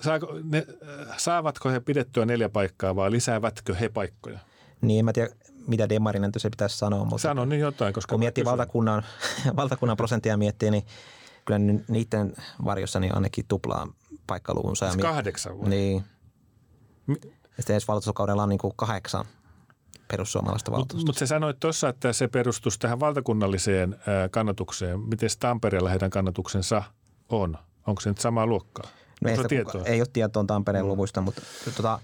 Saako, 0.00 0.38
ne, 0.42 0.66
äh, 1.08 1.18
saavatko 1.18 1.68
he 1.70 1.80
pidettyä 1.80 2.26
neljä 2.26 2.48
paikkaa 2.48 2.96
vai 2.96 3.10
lisäävätkö 3.10 3.74
he 3.74 3.88
paikkoja? 3.88 4.38
Niin, 4.80 4.98
en 4.98 5.04
mä 5.04 5.12
tiedä, 5.12 5.30
mitä 5.66 5.88
demarinen 5.88 6.30
se 6.36 6.50
pitäisi 6.50 6.78
sanoa, 6.78 7.04
mutta 7.04 7.18
Sano 7.18 7.44
niin 7.44 7.60
jotain, 7.60 7.94
koska 7.94 8.12
kun 8.12 8.20
miettii 8.20 8.42
kysyn. 8.44 8.50
valtakunnan, 8.50 9.02
valtakunnan 9.56 9.96
prosenttia 9.96 10.36
miettii, 10.36 10.70
niin 10.70 10.82
kyllä 11.44 11.58
ni- 11.58 11.84
niiden 11.88 12.34
varjossa 12.64 13.00
niin 13.00 13.14
ainakin 13.14 13.44
tuplaa 13.48 13.92
paikkaluvunsa. 14.26 14.90
Siis 14.90 15.02
kahdeksan 15.02 15.58
vai? 15.60 15.68
Niin. 15.68 16.04
Mi- 17.06 17.20
Ja 17.58 17.62
sitten 17.62 17.74
ensi 17.74 17.88
valtuustokaudella 17.88 18.42
on 18.42 18.48
niin 18.48 18.58
kuin 18.58 18.72
kahdeksan 18.76 19.24
perussuomalaista 20.08 20.70
Mutta 20.70 20.78
valtuustoa. 20.78 21.08
mut 21.08 21.18
sä 21.18 21.26
sanoit 21.26 21.60
tuossa, 21.60 21.88
että 21.88 22.12
se 22.12 22.28
perustus 22.28 22.78
tähän 22.78 23.00
valtakunnalliseen 23.00 23.96
kannatukseen. 24.30 25.00
Miten 25.00 25.30
Tampereella 25.40 25.88
heidän 25.90 26.10
kannatuksensa 26.10 26.82
on? 27.28 27.58
Onko 27.86 28.00
se 28.00 28.10
nyt 28.10 28.18
samaa 28.18 28.46
luokkaa? 28.46 28.90
No 29.22 29.30
ei, 29.30 29.36
sitä 29.36 29.48
tietoa? 29.48 29.82
ei 29.84 30.00
ole 30.00 30.08
tietoa 30.12 30.44
Tampereen 30.44 30.84
mm. 30.84 30.88
luvuista, 30.88 31.20
mutta 31.20 31.42
tota, 31.76 32.00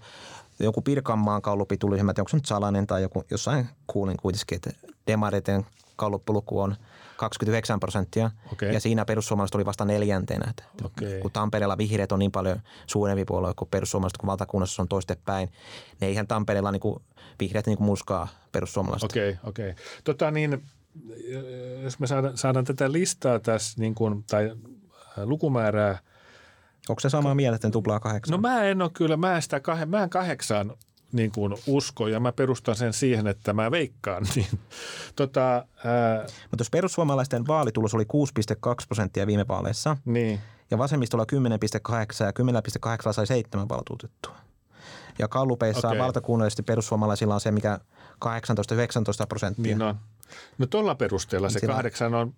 joku 0.58 0.82
Pirkanmaan 0.82 1.42
kallupi 1.42 1.76
tuli, 1.76 1.98
en 1.98 2.08
onko 2.08 2.28
se 2.28 2.36
nyt 2.36 2.46
salainen 2.46 2.86
tai 2.86 3.02
joku, 3.02 3.24
jossain 3.30 3.68
kuulin 3.86 4.16
kuitenkin, 4.16 4.56
että 4.56 4.70
Demareiden 5.06 5.66
kalluppuluku 5.96 6.60
on 6.60 6.76
29 7.16 7.80
prosenttia 7.80 8.30
Okei. 8.52 8.74
ja 8.74 8.80
siinä 8.80 9.04
perussuomalaiset 9.04 9.54
oli 9.54 9.64
vasta 9.64 9.84
neljäntenä. 9.84 10.54
Okei. 10.84 11.20
Kun 11.20 11.30
Tampereella 11.30 11.78
vihreät 11.78 12.12
on 12.12 12.18
niin 12.18 12.32
paljon 12.32 12.60
suurempi 12.86 13.24
puolue 13.24 13.52
kuin 13.56 13.68
perussuomalaiset, 13.68 14.16
kun 14.16 14.26
valtakunnassa 14.26 14.82
on 14.82 14.88
toistepäin, 14.88 15.48
niin 16.00 16.08
eihän 16.08 16.26
Tampereella 16.26 16.72
niin 16.72 16.80
kuin, 16.80 17.02
vihreät 17.40 17.66
niin 17.66 17.76
kuin 17.76 17.86
muskaa 17.86 18.28
perussuomalaiset. 18.52 19.10
Okei, 19.10 19.36
okei. 19.44 19.74
Tota 20.04 20.30
niin, 20.30 20.64
jos 21.82 21.98
me 21.98 22.06
saadaan, 22.06 22.36
saadaan 22.36 22.64
tätä 22.64 22.92
listaa 22.92 23.38
tässä 23.38 23.80
niin 23.80 23.94
kuin, 23.94 24.24
tai 24.30 24.56
ää, 25.18 25.26
lukumäärää. 25.26 25.98
Onko 26.88 27.00
se 27.00 27.10
samaa 27.10 27.34
mieltä, 27.34 27.56
että 27.56 27.68
ne 27.68 27.72
tuplaa 27.72 28.00
kahdeksan? 28.00 28.32
No 28.32 28.38
mä 28.48 28.62
en 28.64 28.82
ole 28.82 28.90
kyllä, 28.94 29.16
mä 29.16 29.36
en 29.36 29.42
sitä 29.42 29.58
kah- 29.58 29.86
mä 29.86 30.02
en 30.02 30.10
kahdeksaan 30.10 30.72
niin 31.14 31.32
kuin 31.32 31.54
usko 31.66 32.08
ja 32.08 32.20
mä 32.20 32.32
perustan 32.32 32.76
sen 32.76 32.92
siihen, 32.92 33.26
että 33.26 33.52
mä 33.52 33.70
veikkaan. 33.70 34.26
Niin, 34.34 34.46
tota, 35.16 35.52
ää, 35.84 36.26
Mutta 36.50 36.60
jos 36.60 36.70
perussuomalaisten 36.70 37.46
vaalitulos 37.46 37.94
oli 37.94 38.04
6,2 38.04 38.86
prosenttia 38.88 39.26
viime 39.26 39.48
vaaleissa 39.48 39.96
niin, 40.04 40.40
ja 40.70 40.78
vasemmistolla 40.78 41.26
10,8 41.32 42.24
ja 42.24 42.32
10,8 43.06 43.12
sai 43.12 43.26
seitsemän 43.26 43.68
valtuutettua. 43.68 44.36
Ja 45.18 45.28
kallupeissa 45.28 45.88
okay. 45.88 46.00
valtakunnallisesti 46.00 46.62
perussuomalaisilla 46.62 47.34
on 47.34 47.40
se, 47.40 47.50
mikä 47.50 47.78
18-19 48.24 48.28
prosenttia. 49.28 49.76
niin 49.76 49.82
on. 49.82 49.94
No 50.58 50.66
tuolla 50.66 50.94
perusteella 50.94 51.48
se 51.48 51.58
Sillä- 51.58 51.74
kahdeksan 51.74 52.14
on, 52.14 52.34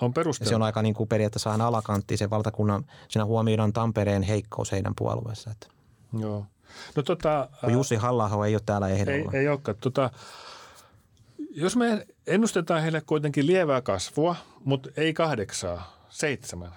on 0.00 0.12
se 0.32 0.54
on 0.54 0.62
aika 0.62 0.82
niin 0.82 0.94
kuin 0.94 1.08
periaatteessa 1.08 1.50
aina 1.50 1.66
alakantti 1.66 2.16
sen 2.16 2.30
valtakunnan. 2.30 2.86
Siinä 3.08 3.24
huomioidaan 3.24 3.72
Tampereen 3.72 4.22
heikkous 4.22 4.72
heidän 4.72 4.92
puolueessa. 4.98 5.50
Että 5.50 5.66
Joo. 6.18 6.46
No 6.96 7.02
tota, 7.02 7.48
kun 7.60 7.72
Jussi 7.72 7.96
halla 7.96 8.46
ei 8.46 8.54
ole 8.54 8.62
täällä 8.66 8.88
ei, 8.88 9.00
ehdolla. 9.00 9.32
ei 9.32 9.48
olekaan. 9.48 9.76
Tota, 9.80 10.10
jos 11.50 11.76
me 11.76 12.06
ennustetaan 12.26 12.82
heille 12.82 13.00
kuitenkin 13.00 13.46
lievää 13.46 13.80
kasvua, 13.80 14.36
mutta 14.64 14.90
ei 14.96 15.14
kahdeksaa, 15.14 16.06
seitsemän. 16.10 16.72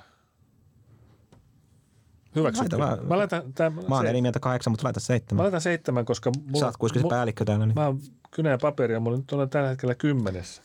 Hyväksytkö? 2.36 2.80
Laita 2.80 2.98
vaan. 2.98 3.08
Mä 3.08 3.18
laitan, 3.18 3.54
tämän, 3.54 3.74
Mä 3.90 3.96
oon 3.96 4.08
eri 4.08 4.22
mieltä 4.22 4.40
kahdeksan, 4.40 4.72
mutta 4.72 4.84
laita 4.84 5.00
mä 5.00 5.06
seitsemän. 5.06 5.44
laitan 5.44 5.62
seitsemän, 5.62 6.06
koska 6.06 6.32
mulla, 6.46 6.60
Sä 6.60 6.66
oot 6.66 6.78
kuitenkin 6.78 7.10
päällikkö 7.10 7.46
täällä. 7.46 7.66
Niin. 7.66 7.76
Mä 7.76 7.86
oon 7.86 8.00
kynä 8.32 8.50
ja 8.50 8.58
paperia, 8.58 9.00
mulla 9.00 9.18
nyt 9.18 9.32
on 9.32 9.50
tällä 9.50 9.70
hetkellä 9.70 9.96
kymmenessä. 9.96 10.62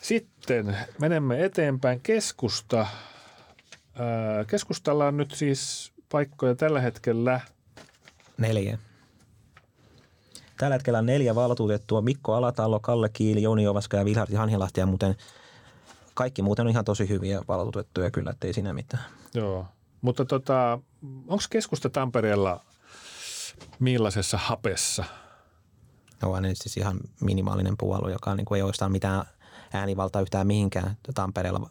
Sitten 0.00 0.76
menemme 1.00 1.44
eteenpäin. 1.44 2.00
Keskusta. 2.00 2.86
Keskustalla 4.46 5.06
on 5.06 5.16
nyt 5.16 5.30
siis 5.30 5.92
paikkoja 6.12 6.54
tällä 6.54 6.80
hetkellä. 6.80 7.40
Neljä. 8.38 8.78
Tällä 10.56 10.74
hetkellä 10.74 10.98
on 10.98 11.06
neljä 11.06 11.34
valtuutettua. 11.34 12.02
Mikko 12.02 12.34
Alatalo, 12.34 12.80
Kalle 12.80 13.08
Kiili, 13.08 13.42
Jouni 13.42 13.68
Ovaska 13.68 13.96
ja 13.96 14.04
Vilharti 14.04 14.34
Hanhilahti. 14.34 14.80
Ja 14.80 14.86
muuten 14.86 15.16
kaikki 16.14 16.42
muuten 16.42 16.66
on 16.66 16.70
ihan 16.70 16.84
tosi 16.84 17.08
hyviä 17.08 17.42
valtuutettuja 17.48 18.10
kyllä, 18.10 18.30
ettei 18.30 18.52
siinä 18.52 18.72
mitään. 18.72 19.04
Joo. 19.34 19.66
Mutta 20.00 20.24
tota, 20.24 20.78
onko 21.02 21.44
keskusta 21.50 21.90
Tampereella 21.90 22.60
millaisessa 23.78 24.38
hapessa? 24.38 25.04
Ne 26.22 26.28
on 26.28 26.44
siis 26.54 26.76
ihan 26.76 27.00
minimaalinen 27.20 27.76
puolue, 27.78 28.12
joka 28.12 28.34
niin 28.34 28.44
kuin 28.44 28.56
ei 28.56 28.62
oikeastaan 28.62 28.92
mitään 28.92 29.24
äänivaltaa 29.72 30.22
yhtään 30.22 30.46
mihinkään 30.46 30.96
Tampereella. 31.14 31.70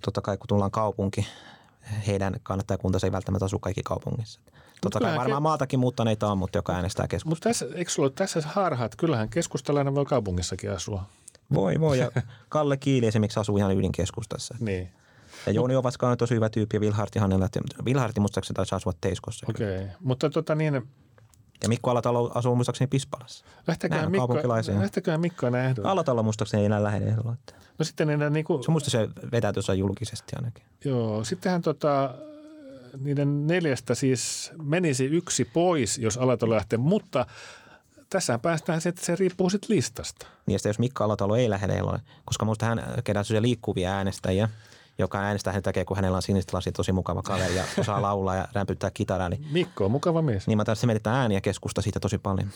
Totta 0.00 0.20
kai 0.20 0.36
kun 0.36 0.48
tullaan 0.48 0.70
kaupunki, 0.70 1.26
heidän 2.06 2.36
kannattajakuntansa 2.42 3.06
ei 3.06 3.12
välttämättä 3.12 3.44
asu 3.44 3.58
kaikki 3.58 3.82
kaupungissa. 3.82 4.40
Totta 4.80 5.00
kai 5.00 5.16
varmaan 5.16 5.40
ke- 5.40 5.42
maatakin 5.42 5.80
muuttaneita 5.80 6.32
on, 6.32 6.38
mutta 6.38 6.58
joka 6.58 6.72
äänestää 6.72 7.08
keskustaa. 7.08 7.30
Mutta 7.30 7.48
tässä, 7.48 7.66
eikö 7.74 7.90
sulla 7.90 8.06
ole 8.06 8.12
tässä 8.14 8.40
harha, 8.46 8.84
että 8.84 8.96
kyllähän 8.96 9.28
keskustalainen 9.28 9.94
voi 9.94 10.04
kaupungissakin 10.04 10.72
asua? 10.72 11.02
Voi, 11.54 11.80
voi. 11.80 11.98
Ja 11.98 12.10
Kalle 12.48 12.76
Kiili 12.76 13.06
esimerkiksi 13.06 13.40
asuu 13.40 13.56
ihan 13.56 13.76
ydinkeskustassa. 13.76 14.54
Niin, 14.60 14.88
Ja 15.46 15.52
Jouni 15.52 15.76
Ovaska 15.76 16.08
on 16.08 16.18
tosi 16.18 16.34
hyvä 16.34 16.48
tyyppi 16.48 16.76
ja 16.76 16.80
Vilharti 16.80 17.18
Hannella. 17.18 17.48
Vilharti 17.84 18.20
muistaakseni 18.20 18.54
taisi 18.54 18.74
asua 18.74 18.92
Teiskossa. 19.00 19.46
okei. 19.48 19.76
Okay. 19.76 19.88
Mutta 20.00 20.30
tota 20.30 20.54
niin, 20.54 20.88
Ja 21.62 21.68
Mikko 21.68 21.90
Alatalo 21.90 22.30
asuu 22.34 22.56
muistaakseni 22.56 22.88
Pispalassa. 22.88 23.44
on 24.04 24.10
Mikko, 24.10 24.34
lähteköhän 24.80 25.20
Mikko 25.20 25.46
enää 25.46 25.64
ehdolle? 25.64 25.88
Alatalo 25.88 26.22
muistaakseni 26.22 26.60
ei 26.60 26.66
enää 26.66 26.82
lähde 26.82 27.04
ehdolla. 27.06 27.36
No 27.78 27.84
sitten 27.84 28.10
enää 28.10 28.30
niinku, 28.30 28.62
Se 28.62 28.70
muista 28.70 28.90
se 28.90 29.08
vetää 29.32 29.52
tuossa 29.52 29.74
julkisesti 29.74 30.32
ainakin. 30.36 30.64
joo, 30.84 31.24
sittenhän 31.24 31.62
tota, 31.62 32.14
niiden 33.00 33.46
neljästä 33.46 33.94
siis 33.94 34.52
menisi 34.62 35.04
yksi 35.04 35.44
pois, 35.44 35.98
jos 35.98 36.18
Alatalo 36.18 36.54
lähtee, 36.54 36.76
mutta 36.78 37.26
tässähän 38.10 38.40
päästään 38.40 38.80
siihen, 38.80 38.94
että 38.94 39.06
se 39.06 39.16
riippuu 39.16 39.50
sitten 39.50 39.76
listasta. 39.76 40.26
Niin 40.46 40.52
ja 40.54 40.58
sitten 40.58 40.70
jos 40.70 40.78
Mikko 40.78 41.04
Alatalo 41.04 41.36
ei 41.36 41.50
lähde 41.50 41.72
ehdolle, 41.72 42.00
koska 42.24 42.44
muista 42.44 42.66
hän 42.66 42.82
kerää 43.04 43.22
sellaisia 43.24 43.42
liikkuvia 43.42 43.92
äänestäjiä, 43.92 44.48
joka 44.98 45.18
äänestää 45.18 45.52
hänen 45.52 45.62
takia, 45.62 45.84
kun 45.84 45.96
hänellä 45.96 46.16
on 46.16 46.22
siniset 46.22 46.52
lasit, 46.52 46.74
tosi 46.74 46.92
mukava 46.92 47.22
kaveri 47.22 47.56
ja 47.56 47.64
osaa 47.78 48.02
laulaa 48.02 48.36
ja 48.36 48.48
rämpyttää 48.52 48.90
kitaraa. 48.90 49.28
Niin, 49.28 49.46
Mikko 49.52 49.84
on 49.84 49.90
mukava 49.90 50.22
mies. 50.22 50.46
niin 50.46 50.56
mä 50.58 50.64
tässä 50.64 50.86
menetään 50.86 51.16
ääniä 51.16 51.40
keskusta 51.40 51.82
siitä 51.82 52.00
tosi 52.00 52.18
paljon. 52.18 52.48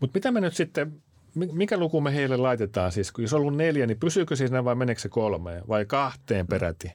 Mutta 0.00 0.14
mitä 0.14 0.30
me 0.30 0.40
nyt 0.40 0.54
sitten, 0.54 1.02
mi- 1.34 1.52
mikä 1.52 1.76
luku 1.78 2.00
me 2.00 2.14
heille 2.14 2.36
laitetaan 2.36 2.92
siis? 2.92 3.12
Kun 3.12 3.24
jos 3.24 3.32
on 3.32 3.40
ollut 3.40 3.56
neljä, 3.56 3.86
niin 3.86 3.98
pysyykö 3.98 4.36
siinä 4.36 4.64
vai 4.64 4.74
meneekö 4.74 5.00
se 5.00 5.08
kolmeen 5.08 5.62
vai 5.68 5.84
kahteen 5.84 6.46
peräti? 6.46 6.92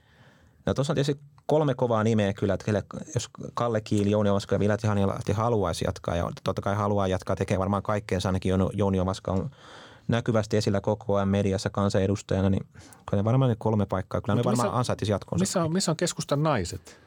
No 0.65 0.73
tuossa 0.73 0.93
on 0.93 0.95
tietysti 0.95 1.21
kolme 1.45 1.73
kovaa 1.75 2.03
nimeä 2.03 2.33
kyllä, 2.33 2.53
että 2.53 2.83
jos 3.15 3.29
Kalle 3.53 3.81
Kiili, 3.81 4.11
Jouni 4.11 4.29
Ovaska 4.29 4.55
ja 4.55 4.59
Vilat 4.59 4.83
Hanilahti 4.83 5.31
haluaisi 5.33 5.85
jatkaa 5.85 6.15
ja 6.15 6.31
totta 6.43 6.61
kai 6.61 6.75
haluaa 6.75 7.07
jatkaa, 7.07 7.35
tekee 7.35 7.59
varmaan 7.59 7.83
kaikkeensa 7.83 8.29
ainakin 8.29 8.53
Jouni 8.73 8.99
Ovaska 8.99 9.31
on 9.31 9.49
näkyvästi 10.09 10.57
esillä 10.57 10.81
koko 10.81 11.15
ajan 11.15 11.27
mediassa 11.27 11.69
kansanedustajana, 11.69 12.49
niin 12.49 12.67
kyllä 13.09 13.21
ne 13.21 13.23
varmaan 13.23 13.49
ne 13.49 13.55
kolme 13.59 13.85
paikkaa, 13.85 14.21
kyllä 14.21 14.35
ne 14.35 14.39
Mutta 14.39 14.49
missä- 14.49 14.63
varmaan 14.63 14.79
ansaitsisi 14.79 15.11
jatkonsa. 15.11 15.43
Missä 15.43 15.63
on, 15.63 15.73
missä 15.73 15.91
on 15.91 15.97
keskustan 15.97 16.43
naiset? 16.43 16.99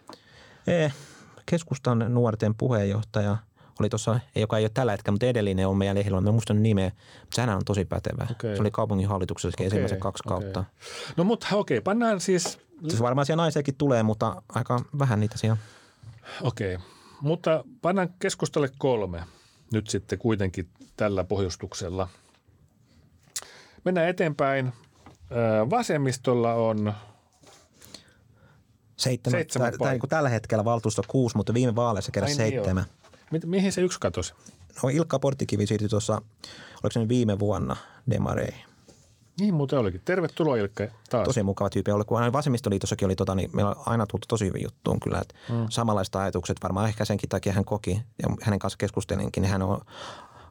Eh, 0.66 0.94
keskustan 1.46 2.04
nuorten 2.08 2.54
puheenjohtaja 2.54 3.36
oli 3.80 3.88
tuossa, 3.88 4.20
joka 4.34 4.58
ei 4.58 4.64
ole 4.64 4.70
tällä 4.74 4.92
hetkellä, 4.92 5.12
mutta 5.12 5.26
edellinen 5.26 5.68
on 5.68 5.76
meidän 5.76 5.96
lehdellä, 5.96 6.20
mä 6.20 6.28
en 6.28 6.34
muista 6.34 6.54
nimeä, 6.54 6.92
mutta 7.20 7.34
sehän 7.34 7.56
on 7.56 7.64
tosi 7.64 7.84
pätevä. 7.84 8.26
Okei. 8.30 8.56
Se 8.56 8.62
oli 8.62 8.70
kaupunginhallituksessa 8.70 9.56
okay. 9.56 9.66
ensimmäiset 9.66 9.98
kaksi 9.98 10.22
okei. 10.26 10.38
kautta. 10.38 10.64
No 11.16 11.24
mutta 11.24 11.46
okei, 11.52 11.80
pannaan 11.80 12.20
siis, 12.20 12.58
Siis 12.88 13.02
varmaan 13.02 13.26
siellä 13.26 13.42
naisiakin 13.42 13.74
tulee, 13.74 14.02
mutta 14.02 14.42
aika 14.48 14.84
vähän 14.98 15.20
niitä 15.20 15.38
siellä. 15.38 15.56
okei, 16.42 16.78
mutta 17.20 17.64
pannaan 17.82 18.14
keskustalle 18.18 18.70
kolme 18.78 19.24
nyt 19.72 19.88
sitten 19.88 20.18
kuitenkin 20.18 20.68
tällä 20.96 21.24
pohjustuksella. 21.24 22.08
Mennään 23.84 24.08
eteenpäin. 24.08 24.72
Vasemmistolla 25.70 26.54
on, 26.54 26.92
Seitsemän. 28.96 29.38
Seitsemän 29.38 29.64
Tää, 29.64 29.70
tää, 29.70 29.78
paikkaa. 29.78 29.92
niin 29.92 30.00
kuin 30.00 30.10
tällä 30.10 30.28
hetkellä 30.28 30.64
valtuusto 30.64 31.02
kuusi, 31.08 31.36
mutta 31.36 31.54
viime 31.54 31.74
vaaleissa 31.74 32.12
kerran 32.12 32.28
niin 32.28 32.36
seitsemän. 32.36 32.84
mit- 33.30 33.46
mihin 33.46 33.72
se 33.72 33.80
yksi 33.80 34.00
katosi? 34.00 34.34
No 34.82 34.88
Ilkka 34.88 35.18
Porttikivi 35.18 35.66
siirtyi 35.66 35.88
tuossa, 35.88 36.12
oliko 36.72 36.90
se 36.90 37.00
nyt 37.00 37.08
viime 37.08 37.38
vuonna 37.38 37.76
Demareihin. 38.10 38.64
Niin 39.40 39.54
muuten 39.54 39.78
olikin. 39.78 40.00
Tervetuloa 40.04 40.56
Ilkka 40.56 40.84
taas. 41.10 41.24
Tosi 41.24 41.42
mukava 41.42 41.70
tyyppi 41.70 41.90
ollut, 41.90 42.06
kun 42.06 42.18
aina 42.18 42.32
vasemmistoliitossakin 42.32 43.06
oli, 43.06 43.16
tota, 43.16 43.34
niin 43.34 43.50
meillä 43.52 43.70
on 43.70 43.82
aina 43.86 44.06
tullut 44.06 44.24
tosi 44.28 44.44
hyvin 44.46 44.62
juttuun 44.62 45.00
kyllä. 45.00 45.18
Että 45.18 45.34
mm. 45.48 45.66
Samanlaiset 45.70 46.14
ajatukset 46.16 46.56
varmaan 46.62 46.88
ehkä 46.88 47.04
senkin 47.04 47.28
takia 47.28 47.52
hän 47.52 47.64
koki 47.64 48.02
ja 48.22 48.28
hänen 48.42 48.58
kanssa 48.58 48.76
keskustelinkin, 48.76 49.42
niin 49.42 49.50
hän 49.50 49.62
on 49.62 49.80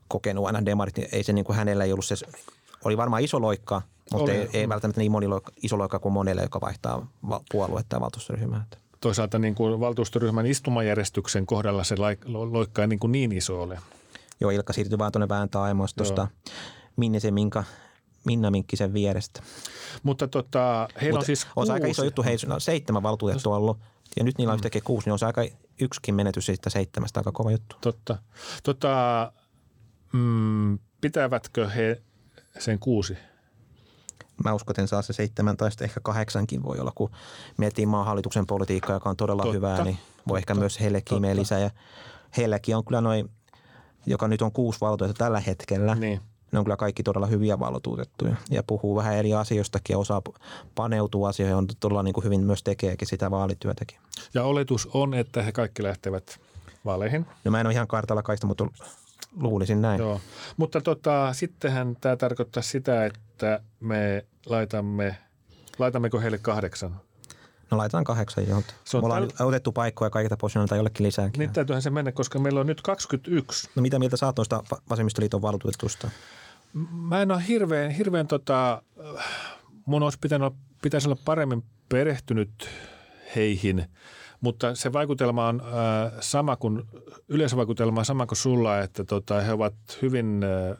kokenut 0.07 0.45
aina 0.45 0.65
demarit, 0.65 0.97
niin 0.97 1.09
ei 1.11 1.23
se 1.23 1.33
niin 1.33 1.45
kuin 1.45 1.55
hänellä 1.55 1.83
ei 1.83 1.91
ollut 1.93 2.05
se, 2.05 2.15
oli 2.85 2.97
varmaan 2.97 3.23
iso 3.23 3.41
loikka, 3.41 3.81
mutta 4.11 4.31
Oli, 4.31 4.39
ei, 4.39 4.49
ei, 4.53 4.69
välttämättä 4.69 5.01
niin 5.01 5.11
moni 5.11 5.27
loikka, 5.27 5.51
iso 5.63 5.77
loikka 5.77 5.99
kuin 5.99 6.13
monelle, 6.13 6.41
joka 6.41 6.61
vaihtaa 6.61 7.07
va- 7.29 7.41
puoluetta 7.51 7.95
ja 7.95 8.01
valtuustoryhmää. 8.01 8.65
Toisaalta 9.01 9.39
niin 9.39 9.55
kuin 9.55 9.79
valtuustoryhmän 9.79 10.45
istumajärjestyksen 10.45 11.45
kohdalla 11.45 11.83
se 11.83 11.95
loikka 12.25 12.81
ei 12.81 12.87
niin, 12.87 12.99
kuin 12.99 13.11
niin 13.11 13.31
iso 13.31 13.61
ole. 13.61 13.79
Joo, 14.41 14.51
Ilkka 14.51 14.73
siirtyi 14.73 14.97
vaan 14.97 15.11
tuonne 15.11 15.29
vääntää 15.29 15.61
aimoista 15.61 15.97
tuosta 15.97 16.27
Minne 16.95 17.19
se 17.19 17.31
Minka, 17.31 17.63
Minna 18.25 18.51
Minkkisen 18.51 18.93
vierestä. 18.93 19.41
Mutta 20.03 20.27
tota, 20.27 20.87
heillä 21.01 21.17
on 21.17 21.19
Mut 21.19 21.25
siis 21.25 21.47
on 21.55 21.71
aika 21.71 21.87
iso 21.87 22.03
juttu, 22.03 22.23
hei, 22.23 22.37
no, 22.47 22.59
seitsemän 22.59 23.03
valtuutettua 23.03 23.57
ollut 23.57 23.77
ja 24.17 24.23
nyt 24.23 24.37
niillä 24.37 24.51
on 24.51 24.57
yhtäkkiä 24.57 24.81
kuusi, 24.85 25.05
niin 25.05 25.13
on 25.13 25.19
se 25.19 25.25
aika 25.25 25.41
yksikin 25.81 26.15
menetys 26.15 26.45
siitä 26.45 26.69
seitsemästä, 26.69 27.19
aika 27.19 27.31
kova 27.31 27.51
juttu. 27.51 27.75
Totta. 27.81 28.17
Tota, 28.63 29.31
mm, 30.13 30.79
pitävätkö 31.01 31.69
he 31.69 32.01
sen 32.59 32.79
kuusi? 32.79 33.17
Mä 34.43 34.53
uskon, 34.53 34.71
että 34.73 34.87
saa 34.87 35.01
se 35.01 35.13
seitsemän 35.13 35.57
tai 35.57 35.71
sitten 35.71 35.85
ehkä 35.85 35.99
kahdeksankin 36.03 36.63
voi 36.63 36.79
olla, 36.79 36.91
kun 36.95 37.09
miettii 37.57 37.85
maan 37.85 38.05
hallituksen 38.05 38.47
politiikkaa, 38.47 38.95
joka 38.95 39.09
on 39.09 39.17
todella 39.17 39.41
Totta, 39.43 39.53
hyvää, 39.53 39.83
niin 39.83 39.97
voi 40.27 40.37
ehkä 40.37 40.53
totta, 40.53 40.59
myös 40.59 40.79
heillekin 40.79 41.17
imee 41.17 41.31
totta. 41.31 41.41
lisää. 41.41 41.59
Ja 41.59 41.69
heilläkin 42.37 42.75
on 42.75 42.85
kyllä 42.85 43.01
noin, 43.01 43.29
joka 44.05 44.27
nyt 44.27 44.41
on 44.41 44.51
kuusi 44.51 44.81
valtuutettua 44.81 45.25
tällä 45.25 45.39
hetkellä, 45.39 45.95
Niin. 45.95 46.19
ne 46.51 46.59
on 46.59 46.65
kyllä 46.65 46.77
kaikki 46.77 47.03
todella 47.03 47.27
hyviä 47.27 47.59
valtuutettuja 47.59 48.35
ja 48.49 48.63
puhuu 48.63 48.95
vähän 48.95 49.15
eri 49.15 49.33
asioistakin 49.33 49.93
ja 49.93 49.97
osaa 49.97 50.21
paneutua 50.75 51.29
asioihin, 51.29 51.55
on 51.55 51.67
todella 51.79 52.03
niin 52.03 52.13
kuin 52.13 52.23
hyvin 52.23 52.41
myös 52.43 52.63
tekeekin 52.63 53.07
sitä 53.07 53.31
vaalityötäkin. 53.31 53.97
Ja 54.33 54.43
oletus 54.43 54.89
on, 54.93 55.13
että 55.13 55.43
he 55.43 55.51
kaikki 55.51 55.83
lähtevät 55.83 56.39
vaaleihin. 56.85 57.25
No 57.43 57.51
mä 57.51 57.59
en 57.59 57.67
ole 57.67 57.73
ihan 57.73 57.87
kartalla 57.87 58.23
kaista, 58.23 58.47
mutta 58.47 58.67
luulisin 59.35 59.81
näin. 59.81 59.99
Joo. 59.99 60.21
Mutta 60.57 60.81
tota, 60.81 61.33
sittenhän 61.33 61.97
tämä 62.01 62.15
tarkoittaa 62.15 62.63
sitä, 62.63 63.05
että 63.05 63.61
me 63.79 64.25
laitamme, 64.45 65.17
laitammeko 65.79 66.19
heille 66.19 66.37
kahdeksan? 66.37 67.01
No 67.71 67.77
laitetaan 67.77 68.03
kahdeksan 68.03 68.47
johon. 68.47 68.63
Se 68.83 68.97
on 68.97 69.03
Me 69.03 69.05
ollaan 69.05 69.21
nyt 69.21 69.41
otettu 69.41 69.71
paikkoja 69.71 70.09
kaikilta 70.09 70.37
pois, 70.37 70.53
jollekin 70.55 71.05
lisääkin. 71.05 71.39
Niin 71.39 71.53
täytyyhän 71.53 71.81
se 71.81 71.89
mennä, 71.89 72.11
koska 72.11 72.39
meillä 72.39 72.59
on 72.59 72.67
nyt 72.67 72.81
21. 72.81 73.69
No 73.75 73.81
mitä 73.81 73.99
mieltä 73.99 74.17
saat 74.17 74.37
noista 74.37 74.63
va- 74.71 74.81
vasemmistoliiton 74.89 75.41
valtuutetusta? 75.41 76.09
Mä 76.91 77.21
en 77.21 77.31
ole 77.31 77.47
hirveän, 77.47 77.91
hirveän 77.91 78.27
tota, 78.27 78.81
mun 79.85 80.03
olisi 80.03 80.17
pitänyt, 80.21 80.53
pitäisi 80.81 81.07
olla 81.07 81.21
paremmin 81.25 81.63
perehtynyt 81.89 82.69
heihin, 83.35 83.85
Mutta 84.41 84.75
se 84.75 84.93
vaikutelma 84.93 85.47
on 85.47 85.61
äh, 85.61 86.11
sama 86.19 86.55
kuin, 86.55 86.83
yleisövaikutelma 87.27 87.99
on 87.99 88.05
sama 88.05 88.25
kuin 88.25 88.37
sulla, 88.37 88.79
että 88.79 89.03
tota, 89.03 89.41
he 89.41 89.51
ovat 89.51 89.73
hyvin 90.01 90.41
äh, 90.43 90.77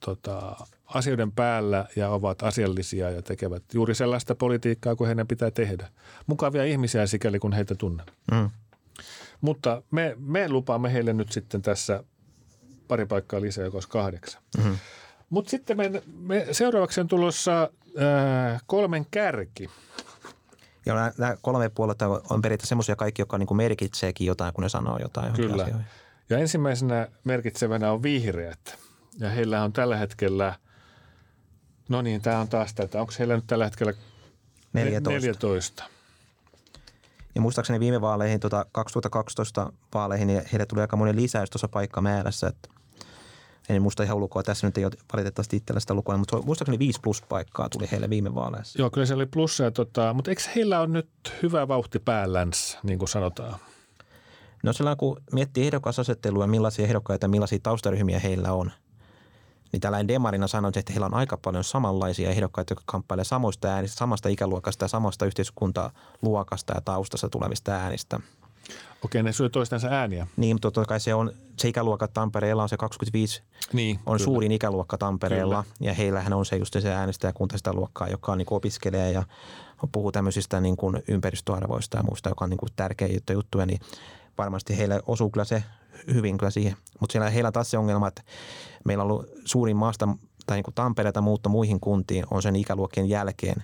tota, 0.00 0.56
asioiden 0.86 1.32
päällä 1.32 1.86
ja 1.96 2.10
ovat 2.10 2.42
asiallisia 2.42 3.10
ja 3.10 3.22
tekevät 3.22 3.62
juuri 3.74 3.94
sellaista 3.94 4.34
politiikkaa 4.34 4.96
kuin 4.96 5.06
heidän 5.06 5.26
pitää 5.26 5.50
tehdä. 5.50 5.88
Mukavia 6.26 6.64
ihmisiä 6.64 7.06
sikäli 7.06 7.38
kun 7.38 7.52
heitä 7.52 7.74
tunnen. 7.74 8.06
Mm. 8.32 8.50
Mutta 9.40 9.82
me, 9.90 10.16
me 10.18 10.48
lupaamme 10.48 10.92
heille 10.92 11.12
nyt 11.12 11.32
sitten 11.32 11.62
tässä 11.62 12.04
pari 12.88 13.06
paikkaa 13.06 13.40
lisää, 13.40 13.64
joka 13.64 13.76
olisi 13.76 13.88
kahdeksan. 13.88 14.42
Mm-hmm. 14.58 14.76
Mutta 15.30 15.50
sitten 15.50 15.76
me, 15.76 16.02
me 16.18 16.46
seuraavaksi 16.52 17.00
on 17.00 17.08
tulossa 17.08 17.62
äh, 17.62 18.62
kolmen 18.66 19.06
kärki. 19.10 19.70
Ja 20.86 20.94
nämä, 20.94 21.12
nämä 21.18 21.36
kolme 21.42 21.68
puoletta 21.68 22.06
on 22.30 22.42
periaatteessa 22.42 22.68
semmoisia 22.68 22.96
kaikki, 22.96 23.22
jotka 23.22 23.38
niin 23.38 23.46
kuin 23.46 23.56
merkitseekin 23.56 24.26
jotain, 24.26 24.54
kun 24.54 24.62
ne 24.62 24.68
sanoo 24.68 24.98
jotain. 24.98 25.32
Kyllä. 25.32 25.62
Asioihin. 25.62 25.86
Ja 26.30 26.38
ensimmäisenä 26.38 27.08
merkitsevänä 27.24 27.92
on 27.92 28.02
vihreät. 28.02 28.78
Ja 29.18 29.30
heillä 29.30 29.62
on 29.62 29.72
tällä 29.72 29.96
hetkellä, 29.96 30.54
no 31.88 32.02
niin, 32.02 32.22
tämä 32.22 32.38
on 32.38 32.48
taas 32.48 32.74
tätä. 32.74 33.00
Onko 33.00 33.12
heillä 33.18 33.36
nyt 33.36 33.46
tällä 33.46 33.64
hetkellä 33.64 33.92
14? 34.72 35.10
14. 35.10 35.84
Ja 37.34 37.40
muistaakseni 37.40 37.80
viime 37.80 38.00
vaaleihin, 38.00 38.40
tuota 38.40 38.66
2012 38.72 39.72
vaaleihin, 39.94 40.26
niin 40.26 40.42
heille 40.52 40.66
tuli 40.66 40.80
aika 40.80 40.96
monen 40.96 41.16
lisäys 41.16 41.50
tuossa 41.50 41.68
paikkamäärässä. 41.68 42.46
Että 42.46 42.68
en 43.68 43.82
muista 43.82 44.02
ihan 44.02 44.16
ulkoa, 44.16 44.42
tässä 44.42 44.66
nyt 44.66 44.78
ei 44.78 44.84
ole 44.84 44.92
valitettavasti 45.12 45.56
itsellä 45.56 45.80
sitä 45.80 45.94
lukua, 45.94 46.16
mutta 46.16 46.42
muistaakseni 46.42 46.78
5 46.78 47.00
plus 47.00 47.22
paikkaa 47.22 47.68
tuli 47.68 47.88
heille 47.92 48.10
viime 48.10 48.34
vaaleissa. 48.34 48.78
Joo, 48.78 48.90
kyllä 48.90 49.06
se 49.06 49.14
oli 49.14 49.26
plussa, 49.26 49.70
tota, 49.70 50.14
mutta 50.14 50.30
eikö 50.30 50.42
heillä 50.56 50.80
ole 50.80 50.86
nyt 50.86 51.08
hyvä 51.42 51.68
vauhti 51.68 51.98
päällänsä, 51.98 52.78
niin 52.82 52.98
kuin 52.98 53.08
sanotaan? 53.08 53.58
No 54.62 54.72
silloin 54.72 54.96
kun 54.96 55.20
miettii 55.32 55.66
ehdokasasettelua, 55.66 56.46
millaisia 56.46 56.84
ehdokkaita 56.84 57.24
ja 57.24 57.28
millaisia 57.28 57.58
taustaryhmiä 57.62 58.18
heillä 58.18 58.52
on– 58.52 58.72
niin 59.72 59.80
tällainen 59.80 60.08
demarina 60.08 60.46
sanoi, 60.46 60.72
että 60.76 60.92
heillä 60.92 61.06
on 61.06 61.14
aika 61.14 61.36
paljon 61.36 61.64
samanlaisia 61.64 62.30
ehdokkaita, 62.30 62.72
jotka 62.72 62.84
kamppailevat 62.86 63.26
samoista 63.26 63.68
äänistä, 63.68 63.98
samasta 63.98 64.28
ikäluokasta 64.28 64.84
ja 64.84 64.88
samasta 64.88 65.26
yhteiskuntaluokasta 65.26 66.72
ja 66.74 66.80
taustasta 66.80 67.28
tulevista 67.28 67.72
äänistä. 67.72 68.20
Okei, 69.04 69.22
ne 69.22 69.32
syö 69.32 69.48
toistensa 69.48 69.88
ääniä. 69.88 70.26
Niin, 70.36 70.54
mutta 70.54 70.70
totta 70.70 70.88
kai 70.88 71.00
se 71.00 71.14
on, 71.14 71.32
se 71.58 71.68
ikäluokka 71.68 72.08
Tampereella 72.08 72.62
on 72.62 72.68
se 72.68 72.76
25, 72.76 73.42
niin, 73.72 73.96
on 73.96 74.02
kyllä. 74.04 74.24
suurin 74.24 74.52
ikäluokka 74.52 74.98
Tampereella 74.98 75.62
kyllä. 75.62 75.76
ja 75.80 75.94
heillähän 75.94 76.32
on 76.32 76.46
se 76.46 76.56
just 76.56 76.76
se 76.80 76.94
äänestäjäkunta 76.94 77.56
sitä 77.56 77.72
luokkaa, 77.72 78.08
joka 78.08 78.32
on, 78.32 78.38
niin 78.38 78.46
opiskelee 78.50 79.12
ja 79.12 79.22
puhuu 79.92 80.12
tämmöisistä 80.12 80.60
niin 80.60 80.76
kuin 80.76 81.02
ympäristöarvoista 81.08 81.96
ja 81.96 82.02
muista, 82.02 82.28
joka 82.28 82.44
on 82.44 82.50
niin 82.50 82.58
kuin 82.58 82.70
tärkeitä 82.76 83.32
juttuja, 83.32 83.66
niin 83.66 83.80
varmasti 84.38 84.78
heille 84.78 85.00
osuu 85.06 85.30
kyllä 85.30 85.44
se 85.44 85.64
hyvin 86.14 86.38
kyllä 86.38 86.50
siihen. 86.50 86.76
Mutta 87.00 87.12
siellä 87.12 87.30
heillä 87.30 87.46
on 87.46 87.52
taas 87.52 87.70
se 87.70 87.78
ongelma, 87.78 88.08
että 88.08 88.22
meillä 88.84 89.04
on 89.04 89.10
ollut 89.10 89.26
suurin 89.44 89.76
maasta 89.76 90.08
tai 90.46 90.56
niin 90.56 90.64
kuin 90.64 90.74
Tampereelta 90.74 91.20
muutto 91.20 91.48
muihin 91.48 91.80
kuntiin 91.80 92.24
on 92.30 92.42
sen 92.42 92.56
ikäluokkien 92.56 93.08
jälkeen. 93.08 93.62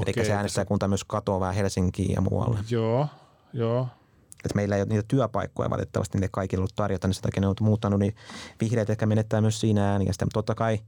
Okei, 0.00 0.14
Eli 0.16 0.26
se 0.26 0.32
äänestäjäkunta 0.32 0.88
myös 0.88 1.04
katoaa 1.04 1.40
vähän 1.40 1.54
Helsinkiin 1.54 2.12
ja 2.12 2.20
muualle. 2.20 2.58
Joo, 2.70 3.06
joo. 3.52 3.88
Et 4.44 4.54
meillä 4.54 4.76
ei 4.76 4.82
ole 4.82 4.88
niitä 4.88 5.04
työpaikkoja 5.08 5.70
valitettavasti 5.70 6.18
niille 6.18 6.28
kaikille 6.32 6.60
ollut 6.60 6.76
tarjota, 6.76 7.08
niin 7.08 7.14
sen 7.14 7.22
takia 7.22 7.40
ne 7.40 7.46
on 7.46 7.54
muuttanut, 7.60 8.00
niin 8.00 8.14
vihreät 8.60 8.90
ehkä 8.90 9.06
menettää 9.06 9.40
myös 9.40 9.60
siinä 9.60 9.92
ääniästä. 9.92 10.24
Mutta 10.24 10.38
totta 10.38 10.54
kai 10.54 10.78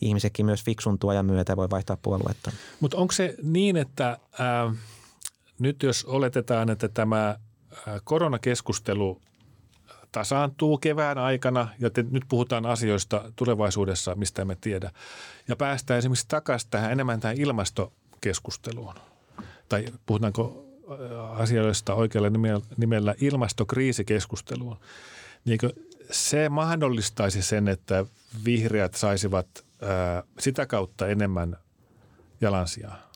ihmisetkin 0.00 0.46
myös 0.46 0.64
fiksun 0.64 0.98
tuojan 0.98 1.26
myötä 1.26 1.56
voi 1.56 1.70
vaihtaa 1.70 1.96
puoluetta. 2.02 2.52
Mutta 2.80 2.96
onko 2.96 3.12
se 3.12 3.34
niin, 3.42 3.76
että 3.76 4.10
äh, 4.10 4.76
nyt 5.58 5.82
jos 5.82 6.04
oletetaan, 6.04 6.70
että 6.70 6.88
tämä 6.88 7.28
äh, 7.28 8.00
koronakeskustelu 8.04 9.20
tasaantuu 10.12 10.78
kevään 10.78 11.18
aikana 11.18 11.68
ja 11.78 11.90
te, 11.90 12.04
nyt 12.10 12.24
puhutaan 12.28 12.66
asioista 12.66 13.32
tulevaisuudessa, 13.36 14.14
mistä 14.14 14.42
emme 14.42 14.56
tiedä. 14.60 14.90
Ja 15.48 15.56
päästään 15.56 15.98
esimerkiksi 15.98 16.28
takaisin 16.28 16.70
tähän 16.70 16.92
enemmän 16.92 17.20
tähän 17.20 17.40
ilmastokeskusteluun. 17.40 18.94
Tai 19.68 19.84
puhutaanko 20.06 20.67
asioista 21.30 21.94
oikealla 21.94 22.30
nimellä 22.76 23.14
ilmastokriisikeskusteluun. 23.20 24.76
Niin 25.44 25.58
se 26.10 26.48
mahdollistaisi 26.48 27.42
sen, 27.42 27.68
että 27.68 28.04
vihreät 28.44 28.94
saisivat 28.94 29.46
äh, 29.82 30.22
sitä 30.38 30.66
kautta 30.66 31.08
enemmän 31.08 31.56
jalansijaa. 32.40 33.07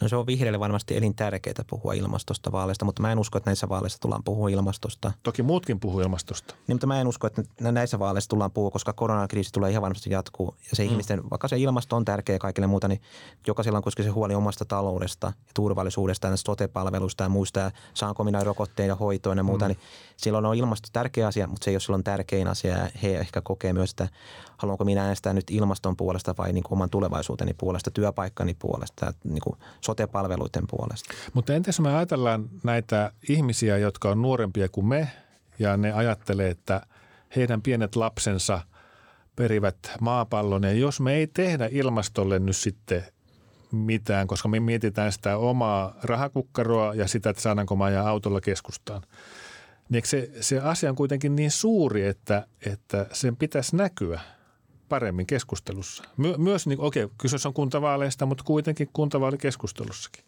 No 0.00 0.08
se 0.08 0.16
on 0.16 0.26
vihreille 0.26 0.60
varmasti 0.60 0.96
elintärkeää 0.96 1.64
puhua 1.70 1.92
ilmastosta 1.92 2.52
vaaleista, 2.52 2.84
mutta 2.84 3.02
mä 3.02 3.12
en 3.12 3.18
usko, 3.18 3.38
että 3.38 3.50
näissä 3.50 3.68
vaaleissa 3.68 3.98
tullaan 4.00 4.24
puhua 4.24 4.48
ilmastosta. 4.48 5.12
Toki 5.22 5.42
muutkin 5.42 5.80
puhuu 5.80 6.00
ilmastosta. 6.00 6.54
Niin, 6.66 6.74
mutta 6.74 6.86
mä 6.86 7.00
en 7.00 7.08
usko, 7.08 7.26
että 7.26 7.42
näissä 7.60 7.98
vaaleissa 7.98 8.28
tullaan 8.28 8.50
puhua, 8.50 8.70
koska 8.70 8.92
koronakriisi 8.92 9.52
tulee 9.52 9.70
ihan 9.70 9.82
varmasti 9.82 10.10
jatkuu. 10.10 10.54
Ja 10.70 10.76
se 10.76 10.82
mm. 10.84 10.90
ihmisten, 10.90 11.30
vaikka 11.30 11.48
se 11.48 11.58
ilmasto 11.58 11.96
on 11.96 12.04
tärkeä 12.04 12.38
kaikille 12.38 12.66
muuta, 12.66 12.88
niin 12.88 13.00
jokaisella 13.46 13.78
on 13.78 13.82
kuitenkin 13.82 14.04
se 14.04 14.10
huoli 14.10 14.34
omasta 14.34 14.64
taloudesta 14.64 15.26
ja 15.26 15.52
turvallisuudesta 15.54 16.28
ja 16.28 16.36
sote-palveluista 16.36 17.24
ja 17.24 17.28
muista 17.28 17.60
ja 17.60 17.70
saanko 17.94 18.24
minä 18.24 18.44
rokotteen 18.44 18.88
ja 18.88 18.94
hoitoon 18.94 19.36
ja 19.36 19.42
muuta, 19.42 19.64
mm. 19.64 19.68
niin 19.68 19.78
silloin 20.16 20.46
on 20.46 20.54
ilmasto 20.54 20.88
tärkeä 20.92 21.26
asia, 21.26 21.46
mutta 21.46 21.64
se 21.64 21.70
ei 21.70 21.74
ole 21.74 21.80
silloin 21.80 22.04
tärkein 22.04 22.48
asia. 22.48 22.78
Ja 22.78 22.88
he 23.02 23.16
ehkä 23.16 23.40
kokee 23.40 23.72
myös, 23.72 23.90
että 23.90 24.08
haluanko 24.56 24.84
minä 24.84 25.02
äänestää 25.02 25.32
nyt 25.32 25.50
ilmaston 25.50 25.96
puolesta 25.96 26.34
vai 26.38 26.52
niin 26.52 26.64
kuin 26.64 26.72
oman 26.72 26.90
tulevaisuuteni 26.90 27.54
puolesta, 27.54 27.90
työpaikkani 27.90 28.54
puolesta, 28.54 29.12
niin 29.24 29.40
kuin 29.42 29.56
sote-palveluiden 29.90 30.64
puolesta. 30.70 31.14
Mutta 31.34 31.54
entäs 31.54 31.80
me 31.80 31.96
ajatellaan 31.96 32.48
näitä 32.64 33.12
ihmisiä, 33.28 33.78
jotka 33.78 34.10
on 34.10 34.22
nuorempia 34.22 34.68
kuin 34.68 34.86
me 34.86 35.08
ja 35.58 35.76
ne 35.76 35.92
ajattelee, 35.92 36.50
että 36.50 36.80
heidän 37.36 37.62
pienet 37.62 37.96
lapsensa 37.96 38.60
perivät 39.36 39.76
maapallon 40.00 40.62
ja 40.62 40.72
jos 40.72 41.00
me 41.00 41.14
ei 41.14 41.26
tehdä 41.26 41.68
ilmastolle 41.70 42.38
nyt 42.38 42.56
sitten 42.56 43.04
mitään, 43.72 44.26
koska 44.26 44.48
me 44.48 44.60
mietitään 44.60 45.12
sitä 45.12 45.36
omaa 45.36 45.96
rahakukkaroa 46.02 46.94
ja 46.94 47.08
sitä, 47.08 47.30
että 47.30 47.42
saadaanko 47.42 47.76
mä 47.76 47.84
ajaa 47.84 48.08
autolla 48.08 48.40
keskustaan. 48.40 49.02
Niin 49.88 50.02
se, 50.06 50.30
se 50.40 50.60
asia 50.60 50.90
on 50.90 50.96
kuitenkin 50.96 51.36
niin 51.36 51.50
suuri, 51.50 52.06
että, 52.06 52.46
että 52.66 53.06
sen 53.12 53.36
pitäisi 53.36 53.76
näkyä– 53.76 54.20
paremmin 54.90 55.26
keskustelussa. 55.26 56.04
My, 56.16 56.34
myös, 56.38 56.66
niin, 56.66 56.80
okei, 56.80 57.08
kyseessä 57.18 57.48
on 57.48 57.54
kuntavaaleista, 57.54 58.26
mutta 58.26 58.44
kuitenkin 58.44 58.90
kuntavaalikeskustelussakin. 58.92 60.24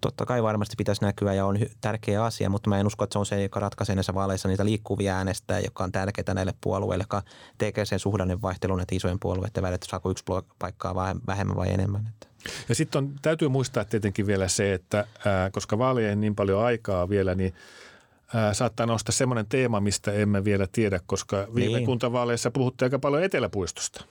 Totta 0.00 0.26
kai 0.26 0.42
varmasti 0.42 0.74
pitäisi 0.78 1.02
näkyä 1.02 1.34
ja 1.34 1.46
on 1.46 1.58
tärkeä 1.80 2.24
asia, 2.24 2.50
mutta 2.50 2.70
mä 2.70 2.80
en 2.80 2.86
usko, 2.86 3.04
että 3.04 3.12
se 3.12 3.18
on 3.18 3.26
se, 3.26 3.42
joka 3.42 3.60
ratkaisee 3.60 3.94
näissä 3.94 4.14
vaaleissa 4.14 4.48
niitä 4.48 4.64
liikkuvia 4.64 5.16
äänestä, 5.16 5.60
joka 5.60 5.84
on 5.84 5.92
tärkeää 5.92 6.34
näille 6.34 6.54
puolueille, 6.60 7.02
joka 7.02 7.22
tekee 7.58 7.84
sen 7.84 7.98
suhdannevaihtelun 7.98 8.80
että 8.80 8.94
isojen 8.94 9.20
puolueiden 9.20 9.62
välillä, 9.62 9.74
että 9.74 9.90
saako 9.90 10.10
yksi 10.10 10.24
paikkaa 10.58 10.94
vähemmän 11.26 11.56
vai 11.56 11.72
enemmän. 11.72 12.08
Ja 12.68 12.74
sitten 12.74 13.12
täytyy 13.22 13.48
muistaa 13.48 13.84
tietenkin 13.84 14.26
vielä 14.26 14.48
se, 14.48 14.74
että 14.74 15.06
ää, 15.24 15.50
koska 15.50 15.78
vaalien 15.78 16.20
niin 16.20 16.34
paljon 16.34 16.64
aikaa 16.64 17.08
vielä, 17.08 17.34
niin– 17.34 17.54
saattaa 18.52 18.86
nostaa 18.86 19.12
semmoinen 19.12 19.46
teema, 19.48 19.80
mistä 19.80 20.12
emme 20.12 20.44
vielä 20.44 20.66
tiedä, 20.72 21.00
koska 21.06 21.46
viime 21.54 21.76
niin. 21.76 21.86
kuntavaaleissa 21.86 22.50
puhuttiin 22.50 22.86
aika 22.86 22.98
paljon 22.98 23.22
Eteläpuistosta. 23.22 24.04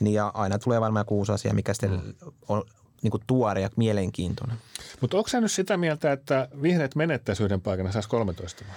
Niin 0.00 0.14
ja 0.14 0.30
aina 0.34 0.58
tulee 0.58 0.80
varmaan 0.80 1.06
kuusi 1.06 1.32
asia, 1.32 1.54
mikä 1.54 1.74
sitten 1.74 1.90
mm. 1.90 2.32
on 2.48 2.64
niin 3.02 3.10
kuin 3.10 3.22
tuore 3.26 3.60
ja 3.60 3.70
mielenkiintoinen. 3.76 4.56
Mutta 5.00 5.16
onko 5.16 5.30
nyt 5.40 5.52
sitä 5.52 5.76
mieltä, 5.76 6.12
että 6.12 6.48
vihreät 6.62 6.94
menettäisi 6.94 7.44
yhden 7.44 7.60
paikan 7.60 7.92
saisi 7.92 8.08
13 8.08 8.64
vai? 8.68 8.76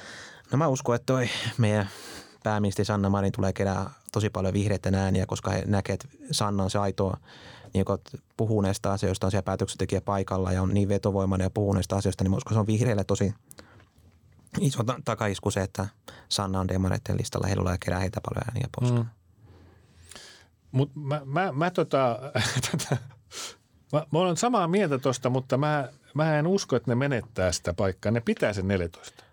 No 0.51 0.57
mä 0.57 0.67
uskon, 0.67 0.95
että 0.95 1.05
toi 1.05 1.29
meidän 1.57 1.89
pääministeri 2.43 2.85
Sanna 2.85 3.09
Marin 3.09 3.31
tulee 3.31 3.53
kerää 3.53 3.89
tosi 4.11 4.29
paljon 4.29 4.53
vihreiden 4.53 4.95
ääniä, 4.95 5.25
koska 5.25 5.51
he 5.51 5.63
näkevät, 5.65 6.03
että 6.03 6.17
Sanna 6.31 6.63
on 6.63 6.69
se 6.69 6.79
aitoa, 6.79 7.17
niin 7.73 7.85
puhuu 8.37 8.61
näistä 8.61 8.91
asioista, 8.91 9.27
on 9.27 9.31
siellä 9.31 9.43
päätöksentekijä 9.43 10.01
paikalla 10.01 10.51
ja 10.51 10.61
on 10.61 10.73
niin 10.73 10.89
vetovoimainen 10.89 11.45
ja 11.45 11.49
puhuu 11.49 11.73
näistä 11.73 11.95
asioista, 11.95 12.23
niin 12.23 12.33
uskon, 12.33 12.53
se 12.55 12.59
on 12.59 12.67
vihreille 12.67 13.03
tosi 13.03 13.33
iso 14.59 14.83
takaisku 15.05 15.51
se, 15.51 15.61
että 15.61 15.87
Sanna 16.29 16.59
on 16.59 16.67
demareiden 16.67 17.17
listalla 17.17 17.47
heillä 17.47 17.71
ja 17.71 17.77
kerää 17.77 17.99
heitä 17.99 18.21
paljon 18.21 18.43
ääniä 18.47 18.67
pois. 18.79 18.93
Mm. 18.93 19.05
Mut 20.71 20.91
mä, 20.95 21.21
mä, 21.25 21.51
mä, 21.51 21.71
tota, 21.71 22.19
tota, 22.71 22.97
mä, 23.93 24.05
mä 24.11 24.19
olen 24.19 24.37
samaa 24.37 24.67
mieltä 24.67 24.97
tuosta, 24.99 25.29
mutta 25.29 25.57
mä, 25.57 25.89
mä 26.13 26.39
en 26.39 26.47
usko, 26.47 26.75
että 26.75 26.91
ne 26.91 26.95
menettää 26.95 27.51
sitä 27.51 27.73
paikkaa. 27.73 28.11
Ne 28.11 28.21
pitää 28.21 28.53
sen 28.53 28.67
14. 28.67 29.23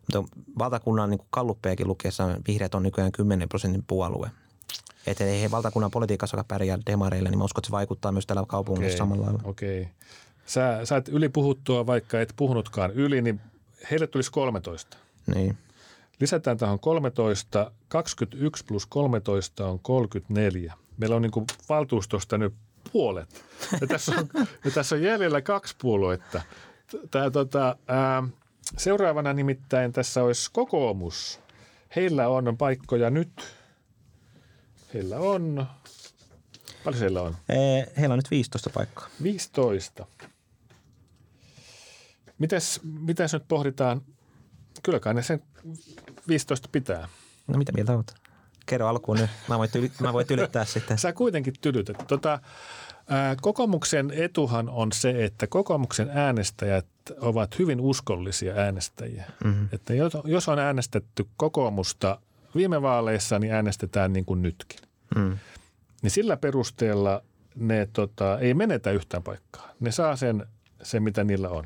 Mutta 0.00 0.36
valtakunnan 0.58 1.10
niin 1.10 1.20
kalluppeakin 1.30 1.88
lukiessa 1.88 2.28
vihreät 2.48 2.74
on 2.74 2.82
nykyään 2.82 3.12
10 3.12 3.48
prosentin 3.48 3.84
puolue. 3.86 4.30
Että 5.06 5.24
ei 5.24 5.50
valtakunnan 5.50 5.90
politiikassa 5.90 6.44
pärjää 6.48 6.78
demareille, 6.86 7.30
niin 7.30 7.38
mä 7.38 7.44
uskon, 7.44 7.60
että 7.60 7.66
se 7.66 7.72
vaikuttaa 7.72 8.12
myös 8.12 8.26
täällä 8.26 8.44
kaupungissa 8.48 8.86
okay, 8.86 8.98
samalla 8.98 9.24
lailla. 9.24 9.40
Okei. 9.44 9.80
Okay. 9.80 9.92
Sä 10.46 10.80
saat 10.84 11.08
yli 11.08 11.28
puhuttua, 11.28 11.86
vaikka 11.86 12.20
et 12.20 12.32
puhunutkaan 12.36 12.90
yli, 12.90 13.22
niin 13.22 13.40
heille 13.90 14.06
tulisi 14.06 14.32
13. 14.32 14.96
Niin. 15.34 15.58
Lisätään 16.20 16.58
tähän 16.58 16.78
13. 16.78 17.70
21 17.88 18.64
plus 18.64 18.86
13 18.86 19.66
on 19.66 19.78
34. 19.78 20.74
Meillä 20.98 21.16
on 21.16 21.22
niin 21.22 21.32
kuin 21.32 21.46
valtuustosta 21.68 22.38
nyt 22.38 22.54
puolet. 22.92 23.44
Ja 23.80 23.86
tässä 23.86 24.12
on, 24.18 24.28
ja 24.64 24.70
tässä 24.70 24.94
on 24.94 25.02
jäljellä 25.02 25.42
kaksi 25.42 25.76
puoluetta. 25.80 26.42
Tää, 27.10 27.30
tota, 27.30 27.76
ää, 27.88 28.22
seuraavana 28.78 29.32
nimittäin 29.32 29.92
tässä 29.92 30.22
olisi 30.22 30.50
kokoomus. 30.52 31.40
Heillä 31.96 32.28
on 32.28 32.56
paikkoja 32.58 33.10
nyt. 33.10 33.56
Heillä 34.94 35.18
on, 35.18 35.66
paljon 36.84 37.00
heillä 37.00 37.22
on? 37.22 37.36
Heillä 37.98 38.12
on 38.12 38.18
nyt 38.18 38.30
15 38.30 38.70
paikkaa. 38.70 39.08
15. 39.22 40.06
Mitäs, 42.42 42.80
mitäs 42.82 43.32
nyt 43.32 43.44
pohditaan? 43.48 44.02
Kyllä 44.82 45.00
kai 45.00 45.14
ne 45.14 45.22
sen 45.22 45.42
15 46.28 46.68
pitää. 46.72 47.08
No 47.46 47.58
mitä 47.58 47.72
mieltä 47.72 47.92
olet? 47.92 48.14
Kerro 48.66 48.88
alkuun 48.88 49.18
nyt. 49.18 49.30
Mä 49.48 49.58
voin, 49.58 49.70
tyli, 49.70 49.92
mä 50.00 50.12
voin 50.12 50.26
tylyttää 50.26 50.64
sitten. 50.64 50.98
Sä 50.98 51.12
kuitenkin 51.12 51.54
tylytät. 51.60 51.96
Tota, 52.08 52.40
ää, 53.08 53.36
kokoomuksen 53.40 54.10
etuhan 54.10 54.68
on 54.68 54.92
se, 54.92 55.24
että 55.24 55.46
kokoomuksen 55.46 56.10
äänestäjät 56.12 56.86
ovat 57.20 57.58
hyvin 57.58 57.80
uskollisia 57.80 58.54
äänestäjiä. 58.54 59.24
Mm-hmm. 59.44 59.68
Että 59.72 59.94
jos, 59.94 60.12
jos 60.24 60.48
on 60.48 60.58
äänestetty 60.58 61.28
kokoomusta 61.36 62.20
viime 62.54 62.82
vaaleissa, 62.82 63.38
niin 63.38 63.52
äänestetään 63.52 64.12
niin 64.12 64.24
kuin 64.24 64.42
nytkin. 64.42 64.80
Mm. 65.16 65.38
Niin 66.02 66.10
sillä 66.10 66.36
perusteella 66.36 67.22
ne 67.54 67.88
tota, 67.92 68.38
ei 68.38 68.54
menetä 68.54 68.90
yhtään 68.90 69.22
paikkaa. 69.22 69.68
Ne 69.80 69.92
saa 69.92 70.16
sen, 70.16 70.46
sen 70.82 71.02
mitä 71.02 71.24
niillä 71.24 71.48
on. 71.48 71.64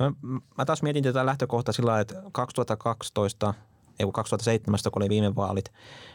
No, 0.00 0.12
mä 0.58 0.64
taas 0.64 0.82
mietin 0.82 1.04
tätä 1.04 1.26
lähtökohtaa 1.26 1.72
sillä 1.72 2.00
että 2.00 2.22
2012, 2.32 3.54
ei 3.98 4.06
2017, 4.12 4.90
kun 4.90 5.02
oli 5.02 5.08
viime 5.08 5.36
vaalit, 5.36 5.72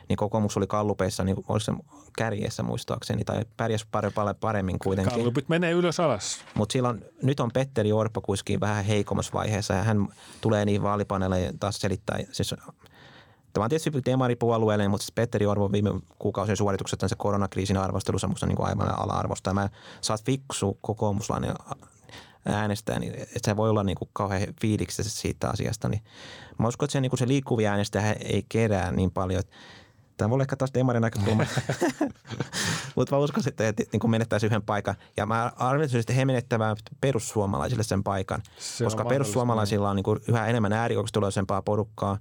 niin 0.09 0.17
kokoomus 0.17 0.57
oli 0.57 0.67
kallupeissa, 0.67 1.23
niin 1.23 1.37
olisi 1.47 1.65
se 1.65 1.73
kärjessä 2.17 2.63
muistaakseni, 2.63 3.23
tai 3.23 3.45
pärjäs 3.57 3.85
paljon 3.91 4.35
paremmin 4.39 4.79
kuitenkin. 4.79 5.13
Kallupit 5.13 5.49
menee 5.49 5.71
ylös 5.71 5.99
alas. 5.99 6.39
Mutta 6.53 6.73
silloin, 6.73 7.05
nyt 7.23 7.39
on 7.39 7.51
Petteri 7.53 7.91
Orpo 7.91 8.21
kuitenkin 8.21 8.59
vähän 8.59 8.85
heikommassa 8.85 9.33
vaiheessa, 9.33 9.73
ja 9.73 9.83
hän 9.83 10.07
tulee 10.41 10.65
niin 10.65 10.83
vaalipaneeleja 10.83 11.51
taas 11.59 11.79
selittää, 11.79 12.19
siis 12.31 12.55
Tämä 13.53 13.63
on 13.63 13.69
tietysti 13.69 14.01
demaripuolueelle, 14.05 14.87
mutta 14.87 15.03
siis 15.03 15.11
Petteri 15.11 15.45
Orvo 15.45 15.71
viime 15.71 15.89
kuukausien 16.19 16.57
suoritukset 16.57 16.99
se 17.07 17.15
koronakriisin 17.17 17.77
arvostelussa 17.77 18.27
musta 18.27 18.45
niin 18.45 18.55
kuin 18.55 18.67
aivan 18.67 18.99
ala-arvosta. 18.99 19.53
Mä 19.53 19.69
saat 20.01 20.25
fiksu 20.25 20.77
kokoomuslainen 20.81 21.53
äänestää, 22.45 22.99
niin 22.99 23.13
että 23.13 23.39
se 23.45 23.57
voi 23.57 23.69
olla 23.69 23.83
niin 23.83 23.97
kuin 23.97 24.09
kauhean 24.13 24.53
fiiliksessä 24.61 25.21
siitä 25.21 25.49
asiasta. 25.49 25.89
Niin 25.89 26.01
mä 26.57 26.67
uskon, 26.67 26.85
että 26.85 26.91
se, 26.91 27.01
niin 27.01 27.09
kuin 27.09 27.19
se 27.19 27.27
liikkuvia 27.27 27.71
äänestäjä 27.71 28.13
ei 28.13 28.45
kerää 28.49 28.91
niin 28.91 29.11
paljon. 29.11 29.39
Että 29.39 29.55
Tämä 30.19 30.29
voi 30.29 30.35
olla 30.35 30.43
ehkä 30.43 30.55
taas 30.55 30.73
demarin 30.73 31.01
näkökulma. 31.01 31.45
Mutta 32.95 33.15
mä 33.15 33.21
uskon 33.21 33.43
sitten, 33.43 33.67
että 33.67 33.83
niin 33.91 34.09
menettäisi 34.09 34.45
yhden 34.45 34.61
paikan. 34.61 34.95
Ja 35.17 35.25
mä 35.25 35.51
arvioisin, 35.57 35.99
että 35.99 36.13
he 36.13 36.25
menettävät 36.25 36.79
perussuomalaisille 37.01 37.83
sen 37.83 38.03
paikan. 38.03 38.41
Se 38.57 38.83
koska 38.83 39.05
perussuomalaisilla 39.05 39.89
on 39.89 39.95
niin 39.95 40.03
kuin 40.03 40.19
yhä 40.27 40.47
enemmän 40.47 40.73
äärikokestuloisempaa 40.73 41.61
porukkaa, 41.61 42.17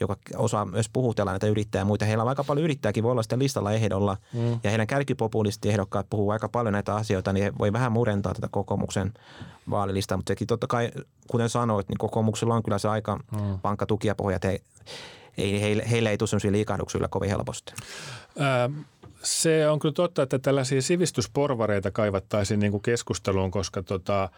joka 0.00 0.16
osaa 0.36 0.64
myös 0.64 0.88
puhutella 0.88 1.30
näitä 1.30 1.46
yrittäjä 1.46 1.80
ja 1.80 1.84
muita. 1.84 2.04
Heillä 2.04 2.22
on 2.22 2.28
aika 2.28 2.44
paljon 2.44 2.64
yrittäjäkin, 2.64 3.04
voi 3.04 3.12
olla 3.12 3.22
sitten 3.22 3.38
listalla 3.38 3.72
ehdolla. 3.72 4.16
Mm. 4.32 4.60
Ja 4.64 4.70
heidän 4.70 4.86
kärkipopulistiehdokkaat 4.86 6.06
puhuu 6.10 6.30
aika 6.30 6.48
paljon 6.48 6.72
näitä 6.72 6.94
asioita, 6.94 7.32
niin 7.32 7.44
he 7.44 7.52
voi 7.58 7.72
vähän 7.72 7.92
murentaa 7.92 8.34
tätä 8.34 8.48
kokoomuksen 8.50 9.12
vaalilistaa. 9.70 10.16
Mutta 10.16 10.30
sekin 10.30 10.46
totta 10.46 10.66
kai, 10.66 10.90
kuten 11.30 11.48
sanoit, 11.48 11.88
niin 11.88 11.98
kokoomuksella 11.98 12.54
on 12.54 12.62
kyllä 12.62 12.78
se 12.78 12.88
aika 12.88 13.16
mm. 13.16 13.58
vankka 13.64 13.86
tukijapohja. 13.86 14.38
He, 14.44 14.60
ei, 15.38 15.60
heille, 15.60 15.90
heille 15.90 16.10
ei 16.10 16.18
tule 16.18 16.28
sellaisia 16.28 16.52
liikahduksia 16.52 17.08
kovin 17.10 17.30
helposti. 17.30 17.72
Ää, 18.38 18.70
se 19.22 19.68
on 19.68 19.78
kyllä 19.78 19.92
totta, 19.92 20.22
että 20.22 20.38
tällaisia 20.38 20.82
sivistysporvareita 20.82 21.90
kaivattaisiin 21.90 22.60
niin 22.60 22.72
kuin 22.72 22.82
keskusteluun, 22.82 23.50
koska 23.50 23.82
tota, 23.82 24.28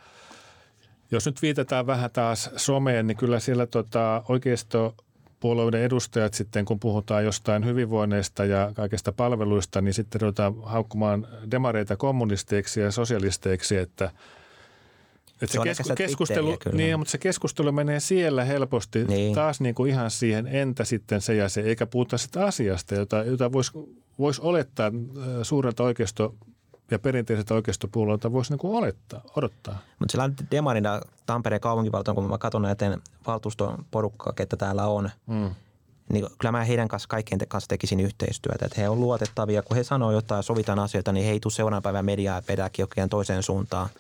jos 1.11 1.27
nyt 1.27 1.43
viitataan 1.43 1.87
vähän 1.87 2.11
taas 2.11 2.51
someen, 2.57 3.07
niin 3.07 3.17
kyllä 3.17 3.41
siellä 3.41 3.67
tota, 3.67 4.23
oikeisto 4.29 4.95
puolueiden 5.41 5.83
edustajat 5.83 6.35
sitten, 6.35 6.65
kun 6.65 6.81
puhutaan 6.81 7.25
jostain 7.25 7.65
hyvinvoinneista 7.65 8.45
ja 8.45 8.73
kaikista 8.75 9.13
palveluista, 9.13 9.81
niin 9.81 9.95
sitten 9.95 10.21
ruvetaan 10.21 10.55
haukkumaan 10.63 11.29
demareita 11.51 11.97
kommunisteiksi 11.97 12.81
ja 12.81 12.91
sosialisteiksi, 12.91 13.77
että– 13.77 14.11
et 15.43 15.51
se, 15.51 15.59
se 15.59 15.65
kesku, 15.65 15.95
keskustelu, 15.97 16.57
niin, 16.73 16.99
mutta 16.99 17.13
se 17.13 17.19
keskustelu 17.19 17.73
menee 17.73 18.01
siellä 18.01 18.45
helposti 18.45 19.05
niin. 19.05 19.35
taas 19.35 19.61
niin 19.61 19.75
kuin 19.75 19.91
ihan 19.91 20.11
siihen 20.11 20.47
entä 20.47 20.85
sitten 20.85 21.21
se 21.21 21.35
ja 21.35 21.49
se, 21.49 21.61
eikä 21.61 21.87
puhuta 21.87 22.19
sitä 22.19 22.45
asiasta, 22.45 22.95
jota, 22.95 23.25
jota 23.25 23.53
voisi 23.53 23.73
vois 24.19 24.41
olettaa 24.41 24.87
äh, 24.87 24.93
suurelta 25.43 25.83
oikeisto 25.83 26.35
ja 26.91 26.99
perinteiseltä 26.99 27.55
oikeistopuolueelta 27.55 28.33
voisi 28.33 28.53
niin 28.53 28.59
kuin 28.59 28.77
olettaa, 28.77 29.21
odottaa. 29.37 29.79
Mutta 29.99 30.13
sillä 30.13 30.25
on 30.25 30.35
demarina 30.51 31.01
Tampereen 31.27 31.61
kaupunkivaltuun, 31.61 32.15
kun 32.15 32.29
mä 32.29 32.39
katson 32.39 32.63
näiden 32.63 33.03
valtuuston 33.27 33.85
porukkaa, 33.91 34.33
ketä 34.33 34.57
täällä 34.57 34.87
on, 34.87 35.11
mm. 35.27 35.55
niin 36.09 36.27
kyllä 36.39 36.53
mä 36.53 36.65
heidän 36.65 36.89
kanssa 36.89 37.09
kaikkien 37.09 37.41
kanssa 37.49 37.69
tekisin 37.69 38.01
yhteistyötä. 38.01 38.67
Että 38.67 38.81
he 38.81 38.89
on 38.89 39.01
luotettavia, 39.01 39.63
kun 39.63 39.77
he 39.77 39.85
sanoo 39.85 40.11
jotain, 40.11 40.43
sovitaan 40.43 40.79
asioita, 40.79 41.13
niin 41.13 41.27
he 41.27 41.33
ei 41.33 41.41
tule 41.41 41.53
seuraavan 41.53 41.83
päivän 41.83 42.05
mediaa 42.05 42.37
ja 42.37 42.43
pedääkin 42.43 42.87
toiseen 43.11 43.43
suuntaan– 43.43 43.89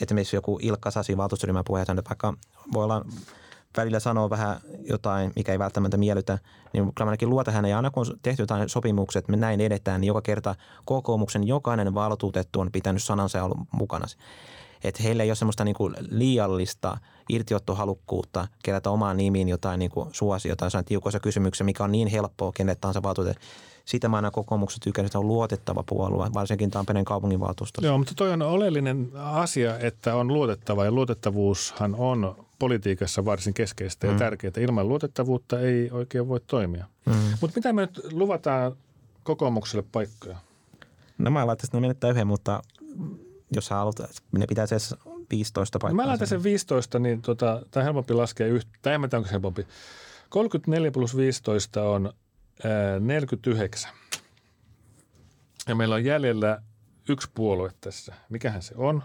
esimerkiksi 0.00 0.36
joku 0.36 0.58
Ilkka 0.62 0.90
Sasi 0.90 1.16
valtuustoryhmän 1.16 1.64
puheenjohtaja, 1.66 1.98
että 1.98 2.10
vaikka 2.10 2.34
voi 2.72 2.84
olla 2.84 3.04
välillä 3.76 4.00
sanoa 4.00 4.30
vähän 4.30 4.60
jotain, 4.88 5.32
mikä 5.36 5.52
ei 5.52 5.58
välttämättä 5.58 5.96
miellytä, 5.96 6.38
niin 6.72 6.84
kyllä 6.94 7.08
ainakin 7.08 7.30
luota 7.30 7.50
hänen. 7.50 7.70
Ja 7.70 7.76
aina 7.76 7.90
kun 7.90 8.06
on 8.10 8.18
tehty 8.22 8.42
jotain 8.42 8.68
sopimuksia, 8.68 9.18
että 9.18 9.30
me 9.30 9.36
näin 9.36 9.60
edetään, 9.60 10.00
niin 10.00 10.08
joka 10.08 10.22
kerta 10.22 10.54
kokoomuksen 10.84 11.46
jokainen 11.46 11.94
valtuutettu 11.94 12.60
on 12.60 12.72
pitänyt 12.72 13.02
sanansa 13.02 13.38
ja 13.38 13.44
ollut 13.44 13.58
mukana. 13.72 14.06
Että 14.84 15.02
heillä 15.02 15.22
ei 15.22 15.30
ole 15.30 15.34
semmoista 15.34 15.64
niin 15.64 15.74
kuin 15.74 15.94
liiallista 16.10 16.98
irtiottohalukkuutta 17.28 18.48
kerätä 18.62 18.90
omaan 18.90 19.16
nimiin 19.16 19.48
jotain 19.48 19.78
niin 19.78 19.90
kuin 19.90 20.08
suosiota, 20.12 20.64
jotain 20.64 20.84
tiukoissa 20.84 21.20
kysymyksiä, 21.20 21.64
mikä 21.64 21.84
on 21.84 21.92
niin 21.92 22.08
helppoa 22.08 22.52
kenelle 22.52 22.78
tahansa 22.80 23.02
valtuutettu 23.02 23.42
sitä 23.84 24.08
mä 24.08 24.16
aina 24.16 24.30
kokoomuksen 24.30 24.80
tykännyt, 24.80 25.08
että 25.08 25.18
on 25.18 25.28
luotettava 25.28 25.84
puolue, 25.86 26.30
varsinkin 26.34 26.70
Tampereen 26.70 27.04
kaupunginvaltuustossa. 27.04 27.86
Joo, 27.86 27.98
mutta 27.98 28.14
toi 28.16 28.32
on 28.32 28.42
oleellinen 28.42 29.10
asia, 29.14 29.78
että 29.78 30.16
on 30.16 30.28
luotettava 30.28 30.84
ja 30.84 30.92
luotettavuushan 30.92 31.94
on 31.98 32.36
politiikassa 32.58 33.24
varsin 33.24 33.54
keskeistä 33.54 34.06
ja 34.06 34.12
mm. 34.12 34.18
tärkeää. 34.18 34.52
Ilman 34.58 34.88
luotettavuutta 34.88 35.60
ei 35.60 35.90
oikein 35.90 36.28
voi 36.28 36.40
toimia. 36.46 36.86
Mm. 37.06 37.14
Mutta 37.40 37.56
mitä 37.56 37.72
me 37.72 37.82
nyt 37.82 38.00
luvataan 38.12 38.76
kokoomukselle 39.22 39.84
paikkoja? 39.92 40.36
No 41.18 41.30
mä 41.30 41.46
laittaisin, 41.46 41.68
että 41.68 41.76
ne 41.76 41.80
menettää 41.80 42.10
yhden, 42.10 42.26
mutta 42.26 42.62
jos 43.54 43.66
sä 43.66 43.74
haluat, 43.74 43.96
ne 44.32 44.46
pitäisi 44.46 44.74
edes 44.74 44.94
15 45.30 45.78
paikkaa. 45.78 45.96
No 45.96 46.02
mä 46.02 46.08
laitan 46.08 46.26
sen 46.26 46.42
15, 46.42 46.98
niin 46.98 47.22
tota, 47.22 47.62
tämä 47.70 47.82
on 47.82 47.84
helpompi 47.84 48.14
laskea 48.14 48.46
yhtä. 48.46 48.70
Tai 48.82 48.94
en 48.94 49.00
mä 49.00 49.08
tiedä, 49.08 49.18
onko 49.18 49.28
se 49.28 49.32
helpompi. 49.32 49.66
34 50.28 50.90
plus 50.90 51.16
15 51.16 51.82
on 51.82 52.12
49. 53.00 53.90
Ja 55.68 55.74
meillä 55.74 55.94
on 55.94 56.04
jäljellä 56.04 56.62
yksi 57.08 57.30
puolue 57.34 57.70
tässä. 57.80 58.14
Mikähän 58.28 58.62
se 58.62 58.74
on? 58.76 59.02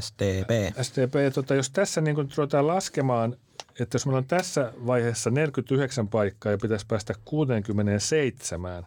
SDP. 0.00 0.82
SDP. 0.82 1.34
Tota, 1.34 1.54
jos 1.54 1.70
tässä 1.70 2.00
niin 2.00 2.16
kun 2.16 2.28
ruvetaan 2.36 2.66
laskemaan, 2.66 3.36
että 3.80 3.94
jos 3.94 4.06
meillä 4.06 4.18
on 4.18 4.24
tässä 4.24 4.72
vaiheessa 4.86 5.30
49 5.30 6.08
paikkaa 6.08 6.52
ja 6.52 6.58
pitäisi 6.58 6.86
päästä 6.86 7.14
67, 7.24 8.86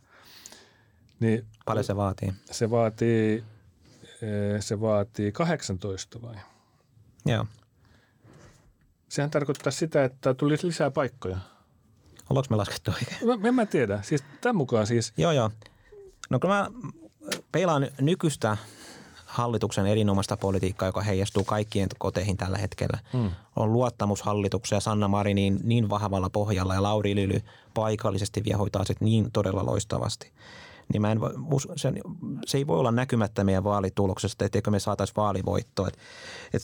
niin 1.19 1.45
Paljon 1.65 1.83
se 1.83 1.95
vaatii? 1.95 2.33
Se 2.51 2.69
vaatii, 2.69 3.43
se 4.59 4.81
vaatii 4.81 5.31
18 5.31 6.21
vai? 6.21 6.35
Joo. 7.25 7.45
Sehän 9.09 9.31
tarkoittaa 9.31 9.71
sitä, 9.71 10.03
että 10.03 10.33
tulisi 10.33 10.67
lisää 10.67 10.91
paikkoja. 10.91 11.37
Ollaanko 12.29 12.47
me 12.49 12.55
laskettu 12.55 12.91
oikein? 12.91 13.39
Mä, 13.41 13.47
en 13.47 13.55
mä 13.55 13.65
tiedä. 13.65 13.99
Siis 14.01 14.23
tämän 14.41 14.55
mukaan 14.55 14.87
siis. 14.87 15.13
Joo, 15.17 15.31
joo. 15.31 15.51
No 16.29 16.39
kun 16.39 16.49
mä 16.49 16.67
peilaan 17.51 17.87
nykyistä 18.01 18.57
hallituksen 19.25 19.87
erinomaista 19.87 20.37
politiikkaa, 20.37 20.87
joka 20.87 21.01
heijastuu 21.01 21.43
kaikkien 21.43 21.89
koteihin 21.97 22.37
tällä 22.37 22.57
hetkellä. 22.57 22.99
Mm. 23.13 23.31
On 23.55 23.73
luottamushallituksia 23.73 24.79
Sanna 24.79 25.07
Marinin 25.07 25.59
niin 25.63 25.89
vahvalla 25.89 26.29
pohjalla 26.29 26.73
ja 26.73 26.83
Lauri 26.83 27.15
Lyly 27.15 27.41
paikallisesti 27.73 28.43
vie 28.43 28.53
hoitaa 28.53 28.83
sit 28.85 29.01
niin 29.01 29.31
todella 29.31 29.65
loistavasti. 29.65 30.31
Niin 30.93 31.01
mä 31.01 31.11
en, 31.11 31.19
se, 31.75 31.93
se 32.45 32.57
ei 32.57 32.67
voi 32.67 32.79
olla 32.79 32.91
näkymättä 32.91 33.43
meidän 33.43 33.63
vaalituloksesta, 33.63 34.45
etteikö 34.45 34.71
me 34.71 34.79
saataisiin 34.79 35.15
vaalivoittoa. 35.15 35.87
Et, 35.87 35.97
et 36.53 36.63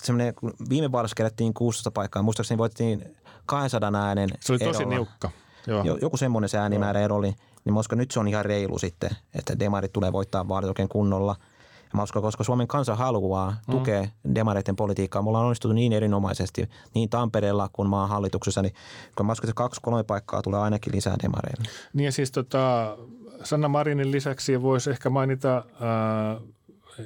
viime 0.70 0.92
vaalissa 0.92 1.16
kerättiin 1.16 1.54
16 1.54 1.92
paikkaa, 1.92 2.22
muistaakseni 2.22 2.58
voitettiin 2.58 3.16
200 3.46 3.92
äänen 3.96 4.30
Se 4.40 4.54
oli 4.54 4.60
tosi 4.60 4.82
erolla. 4.82 4.96
niukka. 4.96 5.32
Joo. 5.68 5.98
Joku 6.02 6.18
semmoinen 6.18 6.50
se 6.50 6.58
äänimäärä 6.58 7.00
ero 7.00 7.16
oli. 7.16 7.36
Niin 7.66 7.74
mä 7.74 7.80
uskon, 7.80 7.98
nyt 7.98 8.12
se 8.12 8.20
on 8.20 8.28
ihan 8.28 8.46
reilu 8.46 8.80
sitten, 8.80 9.10
että 9.36 9.60
demarit 9.60 9.94
tulee 9.94 10.12
voittaa 10.14 10.48
vaalit 10.48 10.68
oikein 10.68 10.90
kunnolla. 10.90 11.36
Ja 11.84 11.98
mä 11.98 12.04
uskon, 12.04 12.22
koska 12.22 12.44
Suomen 12.44 12.68
kansa 12.68 12.96
haluaa 12.96 13.52
mm. 13.68 13.72
tukea 13.72 14.02
mm. 14.02 14.36
demareiden 14.36 14.76
politiikkaa. 14.76 15.22
Me 15.22 15.28
ollaan 15.28 15.46
onnistuttu 15.46 15.74
niin 15.74 15.94
erinomaisesti 15.94 16.70
niin 16.94 17.10
Tampereella 17.10 17.70
kuin 17.74 17.90
maan 17.90 18.10
hallituksessa, 18.10 18.62
niin 18.62 18.74
kun 19.16 19.26
mä 19.26 19.32
uskon, 19.32 19.50
että 19.50 19.58
kaksi-kolme 19.58 20.04
paikkaa 20.04 20.42
tulee 20.42 20.60
ainakin 20.60 20.96
lisää 20.96 21.16
demareille. 21.24 21.70
Niin 21.94 22.06
ja 22.06 22.12
siis 22.12 22.32
tota, 22.32 22.98
Sanna 23.44 23.68
Marinin 23.68 24.12
lisäksi 24.12 24.62
voisi 24.62 24.90
ehkä 24.90 25.10
mainita 25.10 25.58
äh, 25.58 26.44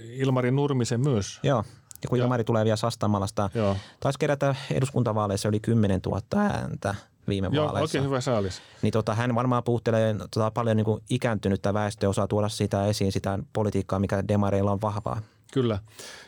Ilmari 0.09 0.51
Nurmisen 0.51 1.01
myös. 1.01 1.39
Joo. 1.43 1.63
Ja 2.03 2.09
kun 2.09 2.17
Ilmari 2.17 2.43
tulee 2.43 2.65
vielä 2.65 2.75
Sastamalasta, 2.75 3.49
Joo. 3.53 3.77
taisi 3.99 4.19
kerätä 4.19 4.55
eduskuntavaaleissa 4.71 5.49
yli 5.49 5.59
10 5.59 5.99
000 6.05 6.21
ääntä 6.35 6.95
viime 7.27 7.49
Joo, 7.51 7.65
vaaleissa. 7.65 7.83
oikein 7.83 8.03
hyvä 8.03 8.21
saalis. 8.21 8.61
Niin 8.81 8.93
tota, 8.93 9.15
hän 9.15 9.35
varmaan 9.35 9.63
puhuttelee 9.63 10.15
tota, 10.31 10.51
paljon 10.51 10.77
niin 10.77 10.85
kuin 10.85 11.03
ikääntynyttä 11.09 11.73
väestöä, 11.73 12.09
osaa 12.09 12.27
tuoda 12.27 12.49
sitä 12.49 12.85
esiin, 12.85 13.11
sitä 13.11 13.39
politiikkaa, 13.53 13.99
mikä 13.99 14.27
demareilla 14.27 14.71
on 14.71 14.81
vahvaa. 14.81 15.21
Kyllä. 15.53 15.79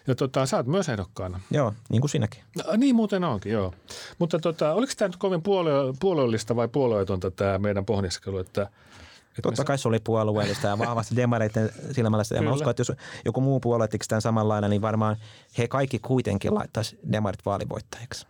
Ja 0.08 0.16
tota, 0.16 0.46
sä 0.46 0.58
oot 0.58 0.68
myös 0.68 0.90
ehdokkaana. 0.90 1.40
Joo, 1.52 1.74
niin 1.90 2.02
kuin 2.02 2.10
sinäkin. 2.10 2.44
No, 2.58 2.64
niin 2.78 2.96
muuten 2.96 3.24
onkin, 3.24 3.52
joo. 3.52 3.74
Mutta 4.20 4.40
tota, 4.40 4.74
oliko 4.74 4.94
tämä 4.98 5.08
nyt 5.08 5.18
kovin 5.18 5.42
puolue- 5.42 5.96
puolueellista 6.00 6.56
vai 6.56 6.68
puolueetonta 6.68 7.32
tämä 7.32 7.58
meidän 7.58 7.86
pohdiskelu, 7.86 8.38
että, 8.38 8.62
että 8.62 9.42
Totta 9.42 9.64
kai 9.64 9.78
se 9.78 9.88
oli 9.88 10.00
puolueellista 10.00 10.68
ja 10.68 10.80
vahvasti 10.80 11.16
demareiden 11.16 11.70
silmällä. 11.96 12.24
Ja 12.36 12.42
mä 12.42 12.54
uskon, 12.54 12.70
että 12.70 12.82
jos 12.82 12.92
joku 13.26 13.42
muu 13.42 13.60
puolue 13.60 13.88
tekisi 13.88 14.10
tämän 14.10 14.22
samanlailla, 14.22 14.68
niin 14.68 14.82
varmaan 14.82 15.18
he 15.58 15.68
kaikki 15.68 16.00
kuitenkin 16.00 16.56
laittaisi 16.56 17.00
demarit 17.12 17.46
vaalivoittajiksi. 17.46 18.28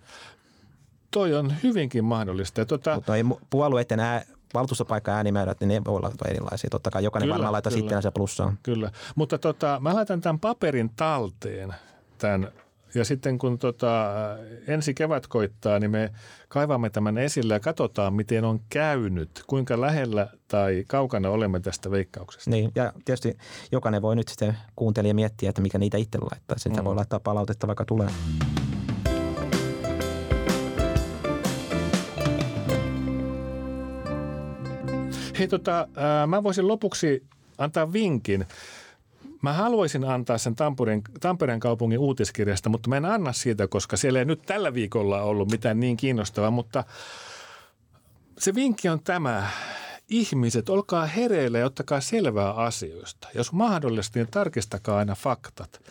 Toi 1.11 1.33
on 1.33 1.53
hyvinkin 1.63 2.05
mahdollista. 2.05 2.61
Ja 2.61 2.65
tota, 2.65 2.95
Mutta 2.95 3.13
mu- 3.13 3.39
puolueiden 3.49 3.99
ää, 3.99 4.23
valtuustopaikka 4.53 5.11
äänimäärät, 5.11 5.59
niin 5.59 5.67
ne 5.67 5.81
voi 5.85 5.95
olla 5.95 6.11
erilaisia. 6.27 6.69
Totta 6.69 6.91
kai 6.91 7.03
jokainen 7.03 7.25
Kyllä, 7.27 7.33
varmaan 7.33 7.51
laittaa 7.53 7.71
sitten 7.71 8.01
se 8.01 8.11
plussaa. 8.11 8.53
Kyllä, 8.63 8.91
mutta 9.15 9.37
tota, 9.37 9.77
mä 9.81 9.93
laitan 9.95 10.21
tämän 10.21 10.39
paperin 10.39 10.89
talteen 10.95 11.73
tämän 12.17 12.51
ja 12.95 13.05
sitten 13.05 13.37
kun 13.37 13.59
tota, 13.59 14.11
ensi 14.67 14.93
kevät 14.93 15.27
koittaa, 15.27 15.79
niin 15.79 15.91
me 15.91 16.11
kaivamme 16.47 16.89
tämän 16.89 17.17
esille 17.17 17.53
ja 17.53 17.59
katsotaan, 17.59 18.13
miten 18.13 18.45
on 18.45 18.59
käynyt, 18.69 19.43
kuinka 19.47 19.81
lähellä 19.81 20.27
tai 20.47 20.83
kaukana 20.87 21.29
olemme 21.29 21.59
tästä 21.59 21.91
veikkauksesta. 21.91 22.49
Niin, 22.51 22.71
ja 22.75 22.93
tietysti 23.05 23.37
jokainen 23.71 24.01
voi 24.01 24.15
nyt 24.15 24.27
sitten 24.27 24.57
kuuntelija 24.75 25.13
miettiä, 25.13 25.49
että 25.49 25.61
mikä 25.61 25.77
niitä 25.77 25.97
itse 25.97 26.17
laittaa. 26.31 26.57
Sitä 26.57 26.81
Mm. 26.81 26.85
voi 26.85 26.95
laittaa 26.95 27.19
palautetta 27.19 27.67
vaikka 27.67 27.85
tulee. 27.85 28.09
Hei, 35.39 35.47
tota, 35.47 35.87
mä 36.27 36.43
voisin 36.43 36.67
lopuksi 36.67 37.23
antaa 37.57 37.93
vinkin. 37.93 38.45
Mä 39.41 39.53
haluaisin 39.53 40.03
antaa 40.05 40.37
sen 40.37 40.55
Tampereen, 40.55 41.01
Tampereen 41.19 41.59
kaupungin 41.59 41.99
uutiskirjasta, 41.99 42.69
mutta 42.69 42.89
mä 42.89 42.97
en 42.97 43.05
anna 43.05 43.33
siitä, 43.33 43.67
koska 43.67 43.97
siellä 43.97 44.19
ei 44.19 44.25
nyt 44.25 44.41
tällä 44.41 44.73
viikolla 44.73 45.21
ollut 45.21 45.51
mitään 45.51 45.79
niin 45.79 45.97
kiinnostavaa, 45.97 46.51
mutta 46.51 46.83
se 48.37 48.55
vinkki 48.55 48.89
on 48.89 49.03
tämä. 49.03 49.47
Ihmiset, 50.09 50.69
olkaa 50.69 51.05
hereillä 51.05 51.59
ja 51.59 51.65
ottakaa 51.65 52.01
selvää 52.01 52.51
asioista. 52.53 53.27
Jos 53.33 53.51
mahdollista, 53.51 54.19
niin 54.19 54.27
tarkistakaa 54.31 54.97
aina 54.97 55.15
faktat. 55.15 55.81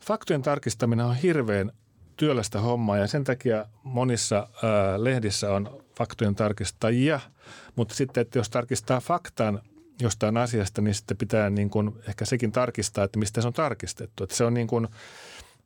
Faktojen 0.00 0.42
tarkistaminen 0.42 1.06
on 1.06 1.16
hirveän 1.16 1.72
työlästä 2.22 2.60
hommaa 2.60 2.98
ja 2.98 3.06
sen 3.06 3.24
takia 3.24 3.66
monissa 3.82 4.36
ää, 4.36 5.04
lehdissä 5.04 5.52
on 5.52 5.84
faktojen 5.98 6.34
tarkistajia, 6.34 7.20
mutta 7.76 7.94
sitten, 7.94 8.20
että 8.20 8.38
jos 8.38 8.50
tarkistaa 8.50 9.00
faktan 9.00 9.62
jostain 10.00 10.36
asiasta, 10.36 10.82
niin 10.82 10.94
sitten 10.94 11.16
pitää 11.16 11.50
niin 11.50 11.70
kuin 11.70 11.92
ehkä 12.08 12.24
sekin 12.24 12.52
tarkistaa, 12.52 13.04
että 13.04 13.18
mistä 13.18 13.40
se 13.40 13.46
on 13.46 13.52
tarkistettu. 13.52 14.24
Että 14.24 14.36
se 14.36 14.44
on 14.44 14.54
niin 14.54 14.66
kuin, 14.66 14.88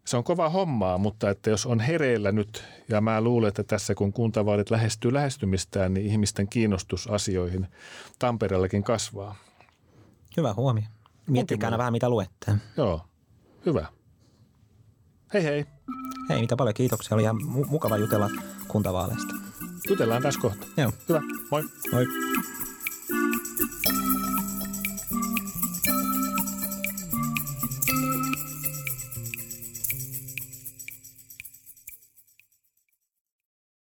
se 0.05 0.16
on 0.16 0.25
kova 0.25 0.49
hommaa, 0.49 0.99
mutta 0.99 1.31
että 1.31 1.51
jos 1.51 1.66
on 1.66 1.81
hereillä 1.81 2.33
nyt, 2.33 2.64
ja 2.88 3.01
mä 3.01 3.21
luulen, 3.21 3.49
että 3.49 3.64
tässä 3.64 3.95
kun 3.95 4.12
kuntavaalit 4.12 4.71
lähestyy 4.71 5.12
lähestymistään, 5.12 5.95
niin 5.95 6.07
ihmisten 6.07 6.49
kiinnostus 6.49 7.07
asioihin 7.07 7.66
Tampereellakin 8.19 8.83
kasvaa. 8.83 9.37
Hyvä 10.37 10.55
huomio. 10.55 10.85
Miettikää 11.27 11.66
aina 11.66 11.79
vähän, 11.79 11.92
mitä 11.92 12.09
luette. 12.09 12.53
Joo, 12.77 13.01
hyvä. 13.66 13.95
Hei 15.37 15.44
hei, 15.44 15.66
Hei, 16.29 16.40
mitä 16.40 16.57
paljon 16.57 16.75
kiitoksia. 16.75 17.14
Oli 17.14 17.22
ihan 17.22 17.37
mu- 17.37 17.66
mukava 17.66 17.96
jutella 17.96 18.31
kuntavaaleista. 18.68 19.35
jutellaan 19.88 20.22
tässä 20.22 20.40
kohta. 20.40 20.66
Joo, 20.77 20.92
Hyvä, 21.09 21.22
moi. 21.51 21.62
moi. 21.92 22.07